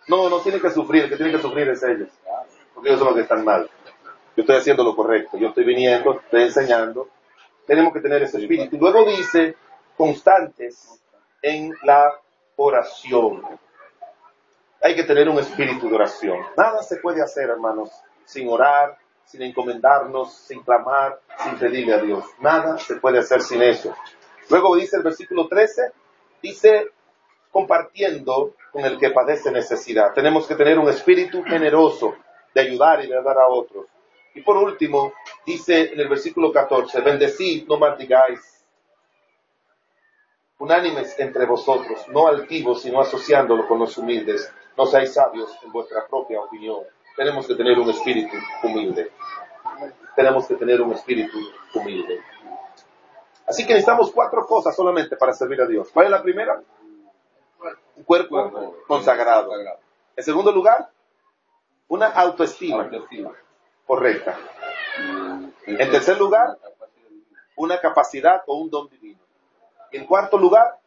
No, 0.08 0.30
no 0.30 0.40
tiene 0.40 0.60
que 0.60 0.72
sufrir, 0.72 1.04
el 1.04 1.10
que 1.10 1.18
tiene 1.18 1.32
que 1.32 1.40
sufrir 1.40 1.70
es 1.70 1.84
ellos. 1.84 2.10
Porque 2.74 2.90
ellos 2.90 3.00
son 3.00 3.10
los 3.10 3.16
que 3.16 3.22
están 3.22 3.44
mal. 3.44 3.70
Yo 4.36 4.42
estoy 4.42 4.56
haciendo 4.56 4.84
lo 4.84 4.96
correcto, 4.96 5.38
yo 5.38 5.50
estoy 5.50 5.66
viniendo, 5.66 6.20
estoy 6.22 6.44
enseñando. 6.44 7.10
Tenemos 7.68 7.94
que 7.94 8.00
tener 8.00 8.24
ese 8.24 8.40
espíritu. 8.40 8.78
Luego 8.78 9.06
dice, 9.06 9.56
constantes 9.98 11.02
en 11.42 11.74
la 11.84 12.14
oración. 12.56 13.44
Hay 14.82 14.96
que 14.96 15.04
tener 15.04 15.30
un 15.30 15.40
espíritu 15.40 15.90
de 15.90 15.96
oración. 15.96 16.40
Nada 16.58 16.82
se 16.84 16.98
puede 16.98 17.22
hacer, 17.22 17.50
hermanos, 17.50 17.92
sin 18.26 18.50
orar, 18.50 18.98
sin 19.26 19.42
encomendarnos, 19.44 20.34
sin 20.34 20.62
clamar, 20.64 21.20
sin 21.44 21.58
pedirle 21.58 21.94
a 21.94 22.02
Dios. 22.02 22.26
Nada 22.40 22.78
se 22.78 22.96
puede 22.96 23.20
hacer 23.20 23.42
sin 23.42 23.62
eso. 23.62 23.96
Luego 24.50 24.76
dice 24.76 24.98
el 24.98 25.04
versículo 25.04 25.48
13, 25.48 25.92
dice, 26.42 26.90
compartiendo 27.52 28.56
con 28.72 28.84
el 28.84 28.98
que 28.98 29.12
padece 29.12 29.52
necesidad. 29.52 30.14
Tenemos 30.14 30.48
que 30.48 30.56
tener 30.56 30.80
un 30.80 30.90
espíritu 30.90 31.44
generoso 31.44 32.16
de 32.54 32.62
ayudar 32.62 33.04
y 33.04 33.08
de 33.08 33.22
dar 33.22 33.38
a 33.38 33.48
otros. 33.48 33.86
Y 34.34 34.42
por 34.42 34.58
último, 34.58 35.14
dice 35.46 35.94
en 35.94 36.00
el 36.00 36.08
versículo 36.08 36.52
14, 36.52 37.02
bendecid, 37.02 37.68
no 37.68 37.78
maldigáis. 37.78 38.61
Unánimes 40.62 41.18
entre 41.18 41.48
vosotros, 41.48 42.08
no 42.10 42.28
altivos, 42.28 42.84
sino 42.84 43.02
asociándolo 43.02 43.68
con 43.68 43.80
los 43.80 43.98
humildes. 43.98 44.54
No 44.78 44.86
seáis 44.86 45.12
sabios 45.12 45.50
en 45.64 45.72
vuestra 45.72 46.06
propia 46.06 46.40
opinión. 46.40 46.84
Tenemos 47.16 47.48
que 47.48 47.56
tener 47.56 47.80
un 47.80 47.90
espíritu 47.90 48.38
humilde. 48.62 49.12
Tenemos 50.16 50.46
que 50.46 50.54
tener 50.54 50.80
un 50.80 50.94
espíritu 50.94 51.40
humilde. 51.74 52.22
Así 53.48 53.66
que 53.66 53.74
necesitamos 53.74 54.12
cuatro 54.12 54.46
cosas 54.46 54.76
solamente 54.76 55.16
para 55.16 55.34
servir 55.34 55.60
a 55.64 55.66
Dios. 55.66 55.90
¿Cuál 55.92 56.06
es 56.06 56.12
la 56.12 56.22
primera? 56.22 56.62
Un 57.96 58.04
cuerpo 58.04 58.84
consagrado. 58.86 59.50
En 60.16 60.24
segundo 60.24 60.52
lugar, 60.52 60.92
una 61.88 62.10
autoestima 62.10 62.88
correcta. 63.88 64.38
En 65.66 65.90
tercer 65.90 66.20
lugar, 66.20 66.56
una 67.56 67.80
capacidad 67.80 68.44
o 68.46 68.58
un 68.58 68.70
don 68.70 68.88
divino. 68.90 69.21
En 69.92 70.06
cuarto 70.06 70.38
lugar, 70.38 70.80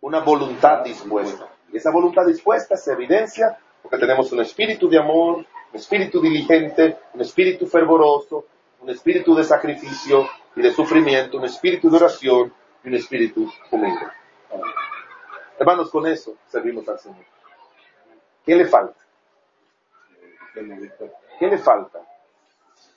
una 0.00 0.20
voluntad 0.20 0.84
dispuesta. 0.84 1.48
Y 1.72 1.78
esa 1.78 1.90
voluntad 1.90 2.24
dispuesta 2.26 2.76
se 2.76 2.92
evidencia 2.92 3.58
porque 3.82 3.98
tenemos 3.98 4.30
un 4.32 4.40
espíritu 4.40 4.88
de 4.88 4.98
amor, 4.98 5.38
un 5.38 5.46
espíritu 5.72 6.20
diligente, 6.20 6.98
un 7.14 7.20
espíritu 7.20 7.66
fervoroso, 7.66 8.46
un 8.80 8.90
espíritu 8.90 9.34
de 9.34 9.44
sacrificio 9.44 10.28
y 10.54 10.62
de 10.62 10.72
sufrimiento, 10.72 11.38
un 11.38 11.44
espíritu 11.44 11.90
de 11.90 11.96
oración 11.96 12.52
y 12.84 12.88
un 12.88 12.94
espíritu 12.94 13.50
humilde. 13.70 14.06
Hermanos, 15.58 15.90
con 15.90 16.06
eso 16.06 16.36
servimos 16.46 16.88
al 16.88 16.98
Señor. 16.98 17.24
¿Qué 18.44 18.54
le 18.54 18.66
falta? 18.66 19.00
¿Qué 21.38 21.46
le 21.46 21.58
falta? 21.58 22.00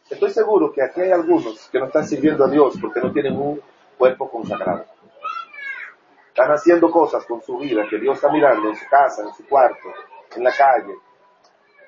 Estoy 0.10 0.32
seguro 0.32 0.72
que 0.72 0.82
aquí 0.82 1.02
hay 1.02 1.12
algunos 1.12 1.70
que 1.70 1.80
no 1.80 1.86
están 1.86 2.08
sirviendo 2.08 2.46
a 2.46 2.50
Dios 2.50 2.76
porque 2.80 3.00
no 3.00 3.12
tienen 3.12 3.36
un 3.36 3.62
cuerpo 3.98 4.30
consagrado. 4.30 4.86
Están 6.40 6.56
haciendo 6.56 6.90
cosas 6.90 7.26
con 7.26 7.42
su 7.42 7.58
vida 7.58 7.86
que 7.90 7.98
Dios 7.98 8.16
está 8.16 8.32
mirando 8.32 8.70
en 8.70 8.76
su 8.78 8.88
casa, 8.88 9.24
en 9.24 9.34
su 9.34 9.46
cuarto, 9.46 9.90
en 10.38 10.42
la 10.42 10.54
calle, 10.54 10.96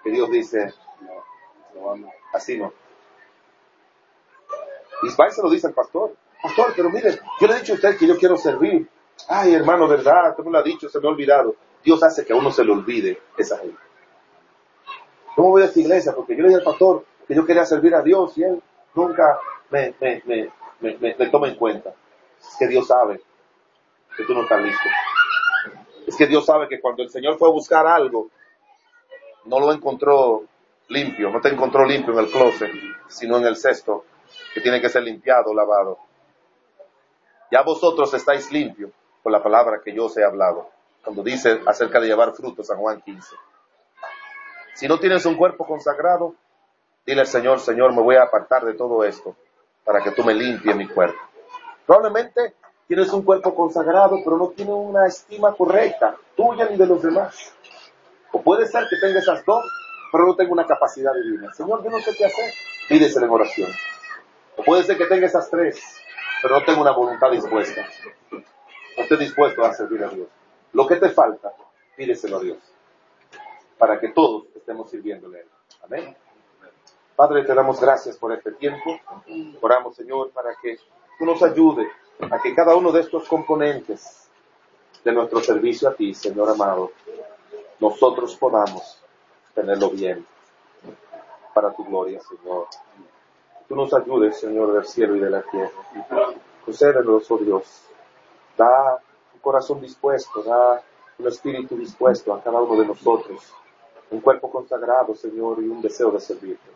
que 0.04 0.12
Dios 0.12 0.30
dice, 0.30 0.74
así 2.34 2.58
no. 2.58 2.74
Ismael 5.04 5.32
se 5.32 5.42
lo 5.42 5.50
dice 5.50 5.68
al 5.68 5.74
pastor. 5.74 6.18
Pastor, 6.44 6.74
pero 6.76 6.90
mire, 6.90 7.18
yo 7.40 7.48
le 7.48 7.54
he 7.54 7.60
dicho 7.60 7.72
a 7.72 7.76
usted 7.76 7.98
que 7.98 8.06
yo 8.06 8.18
quiero 8.18 8.36
servir. 8.36 8.90
Ay, 9.30 9.54
hermano, 9.54 9.88
verdad, 9.88 10.36
tú 10.36 10.44
me 10.44 10.52
lo 10.52 10.58
has 10.58 10.66
dicho, 10.66 10.90
se 10.90 11.00
me 11.00 11.08
ha 11.08 11.12
olvidado. 11.12 11.56
Dios 11.82 12.04
hace 12.04 12.26
que 12.26 12.34
a 12.34 12.36
uno 12.36 12.52
se 12.52 12.66
le 12.66 12.74
olvide 12.74 13.22
esa 13.38 13.58
gente. 13.58 13.80
¿Cómo 15.34 15.52
voy 15.52 15.62
a 15.62 15.68
esta 15.68 15.80
iglesia? 15.80 16.14
Porque 16.14 16.36
yo 16.36 16.42
le 16.42 16.50
dije 16.50 16.60
al 16.60 16.66
pastor 16.66 17.06
que 17.26 17.34
yo 17.34 17.46
quería 17.46 17.64
servir 17.64 17.96
a 17.96 18.02
Dios 18.02 18.38
y 18.38 18.44
él 18.44 18.62
nunca 18.96 19.40
me, 19.70 19.96
me, 20.02 20.22
me, 20.82 20.98
me, 20.98 21.28
toma 21.30 21.48
en 21.48 21.56
cuenta. 21.56 21.94
Que 22.60 22.68
Dios 22.68 22.88
sabe 22.88 23.22
que 24.16 24.24
tú 24.24 24.34
no 24.34 24.44
estás 24.44 24.62
listo. 24.62 24.90
Es 26.08 26.16
que 26.16 26.28
Dios 26.28 26.46
sabe 26.46 26.68
que 26.68 26.80
cuando 26.80 27.04
el 27.04 27.10
Señor 27.10 27.38
fue 27.38 27.50
a 27.50 27.52
buscar 27.52 27.88
algo, 27.88 28.30
no 29.46 29.60
lo 29.60 29.72
encontró 29.72 30.44
limpio, 30.90 31.30
no 31.30 31.40
te 31.40 31.50
encontró 31.50 31.86
limpio 31.86 32.14
en 32.14 32.20
el 32.20 32.32
closet, 32.32 32.72
sino 33.08 33.38
en 33.38 33.46
el 33.46 33.56
cesto, 33.56 34.06
que 34.54 34.62
tiene 34.62 34.82
que 34.82 34.90
ser 34.90 35.04
limpiado, 35.04 35.54
lavado. 35.54 36.00
Ya 37.52 37.62
vosotros 37.62 38.14
estáis 38.14 38.52
limpios 38.52 38.92
por 39.24 39.32
la 39.32 39.42
palabra 39.42 39.82
que 39.84 39.94
yo 39.94 40.06
os 40.06 40.18
he 40.18 40.24
hablado, 40.24 40.70
cuando 41.04 41.24
dice 41.24 41.62
acerca 41.66 42.00
de 42.00 42.08
llevar 42.08 42.34
frutos, 42.34 42.68
San 42.68 42.78
Juan 42.78 43.02
15. 43.02 43.36
Si 44.74 44.88
no 44.88 45.00
tienes 45.00 45.26
un 45.26 45.36
cuerpo 45.36 45.66
consagrado, 45.66 46.36
dile 47.06 47.22
al 47.22 47.28
Señor, 47.28 47.60
Señor, 47.60 47.94
me 47.94 48.02
voy 48.02 48.16
a 48.16 48.24
apartar 48.24 48.66
de 48.66 48.74
todo 48.74 49.04
esto 49.04 49.36
para 49.84 50.02
que 50.02 50.12
tú 50.12 50.24
me 50.24 50.34
limpies 50.34 50.76
mi 50.76 50.88
cuerpo. 50.88 51.20
Probablemente 51.86 52.56
tienes 52.92 53.14
un 53.14 53.22
cuerpo 53.22 53.56
consagrado, 53.56 54.20
pero 54.22 54.36
no 54.36 54.50
tiene 54.50 54.74
una 54.74 55.08
estima 55.08 55.54
correcta, 55.54 56.18
tuya 56.36 56.68
ni 56.70 56.76
de 56.76 56.86
los 56.86 57.02
demás. 57.02 57.56
O 58.34 58.42
puede 58.42 58.68
ser 58.68 58.86
que 58.90 58.98
tenga 58.98 59.18
esas 59.18 59.46
dos, 59.46 59.64
pero 60.12 60.28
no 60.28 60.36
tenga 60.36 60.52
una 60.52 60.68
capacidad 60.68 61.14
divina. 61.14 61.54
Señor, 61.54 61.82
yo 61.86 61.90
no 61.90 62.02
sé 62.02 62.14
qué 62.18 62.26
hacer. 62.26 62.52
Pídeselo 62.90 63.28
en 63.28 63.32
oración. 63.32 63.72
O 64.58 64.64
puede 64.64 64.84
ser 64.84 64.98
que 64.98 65.06
tenga 65.06 65.26
esas 65.26 65.50
tres, 65.50 65.82
pero 66.42 66.60
no 66.60 66.66
tenga 66.66 66.82
una 66.82 66.92
voluntad 66.92 67.32
dispuesta. 67.32 67.88
No 68.30 68.44
esté 68.98 69.16
dispuesto 69.16 69.64
a 69.64 69.72
servir 69.74 70.04
a 70.04 70.10
Dios. 70.10 70.28
Lo 70.74 70.86
que 70.86 70.98
te 70.98 71.12
falta, 71.12 71.54
pídeselo 71.96 72.40
a 72.40 72.42
Dios. 72.42 72.58
Para 73.78 74.02
que 74.02 74.10
todos 74.10 74.48
estemos 74.54 74.90
sirviéndole 74.90 75.38
a 75.38 75.42
Él. 75.44 75.50
Amén. 75.84 76.18
Padre, 77.16 77.46
te 77.46 77.54
damos 77.54 77.80
gracias 77.80 78.18
por 78.18 78.34
este 78.34 78.52
tiempo. 78.52 79.00
Oramos, 79.62 79.96
Señor, 79.96 80.32
para 80.32 80.50
que 80.62 80.78
tú 81.18 81.24
nos 81.24 81.42
ayudes 81.42 81.88
a 82.20 82.40
que 82.40 82.54
cada 82.54 82.76
uno 82.76 82.92
de 82.92 83.02
estos 83.02 83.28
componentes 83.28 84.30
de 85.04 85.12
nuestro 85.12 85.42
servicio 85.42 85.90
a 85.90 85.94
ti, 85.94 86.14
Señor 86.14 86.50
amado, 86.50 86.92
nosotros 87.80 88.36
podamos 88.36 89.00
tenerlo 89.56 89.90
bien 89.90 90.26
para 91.54 91.74
tu 91.74 91.84
gloria, 91.84 92.20
Señor. 92.22 92.68
Tú 93.68 93.76
nos 93.76 93.94
ayudes, 93.94 94.40
Señor, 94.40 94.74
del 94.74 94.86
cielo 94.86 95.16
y 95.16 95.20
de 95.20 95.30
la 95.30 95.42
tierra. 95.44 95.72
Concédenos, 96.66 97.30
oh 97.32 97.38
Dios. 97.38 97.84
Da 98.58 98.98
un 99.34 99.40
corazón 99.40 99.82
dispuesto, 99.82 100.44
da 100.44 100.82
un 101.18 101.28
espíritu 101.28 101.76
dispuesto 101.78 102.34
a 102.34 102.42
cada 102.42 102.62
uno 102.62 102.80
de 102.82 102.88
nosotros. 102.88 103.42
Un 104.12 104.20
cuerpo 104.22 104.52
consagrado, 104.52 105.16
Señor, 105.16 105.64
y 105.64 105.68
un 105.68 105.82
deseo 105.82 106.12
de 106.12 106.20
servirte. 106.20 106.70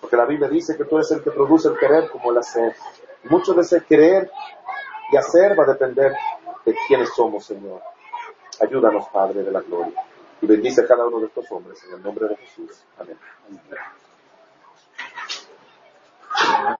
Porque 0.00 0.16
la 0.16 0.26
Biblia 0.26 0.48
dice 0.48 0.76
que 0.76 0.84
tú 0.84 0.96
eres 0.96 1.10
el 1.12 1.22
que 1.22 1.30
produce 1.30 1.68
el 1.68 1.78
querer 1.78 2.10
como 2.10 2.30
el 2.30 2.38
hacer. 2.38 2.74
Mucho 3.30 3.54
de 3.54 3.62
ese 3.62 3.82
querer 3.84 4.30
y 5.12 5.16
hacer 5.16 5.58
va 5.58 5.64
a 5.64 5.72
depender 5.72 6.12
de 6.64 6.74
quiénes 6.86 7.10
somos, 7.14 7.44
Señor. 7.44 7.80
Ayúdanos, 8.60 9.08
Padre 9.08 9.42
de 9.42 9.50
la 9.50 9.60
gloria. 9.60 10.02
Y 10.40 10.46
bendice 10.46 10.82
a 10.82 10.86
cada 10.86 11.06
uno 11.06 11.20
de 11.20 11.26
estos 11.26 11.50
hombres 11.50 11.82
en 11.84 11.94
el 11.94 12.02
nombre 12.02 12.28
de 12.28 12.36
Jesús. 12.36 12.84
Amén. 12.98 13.18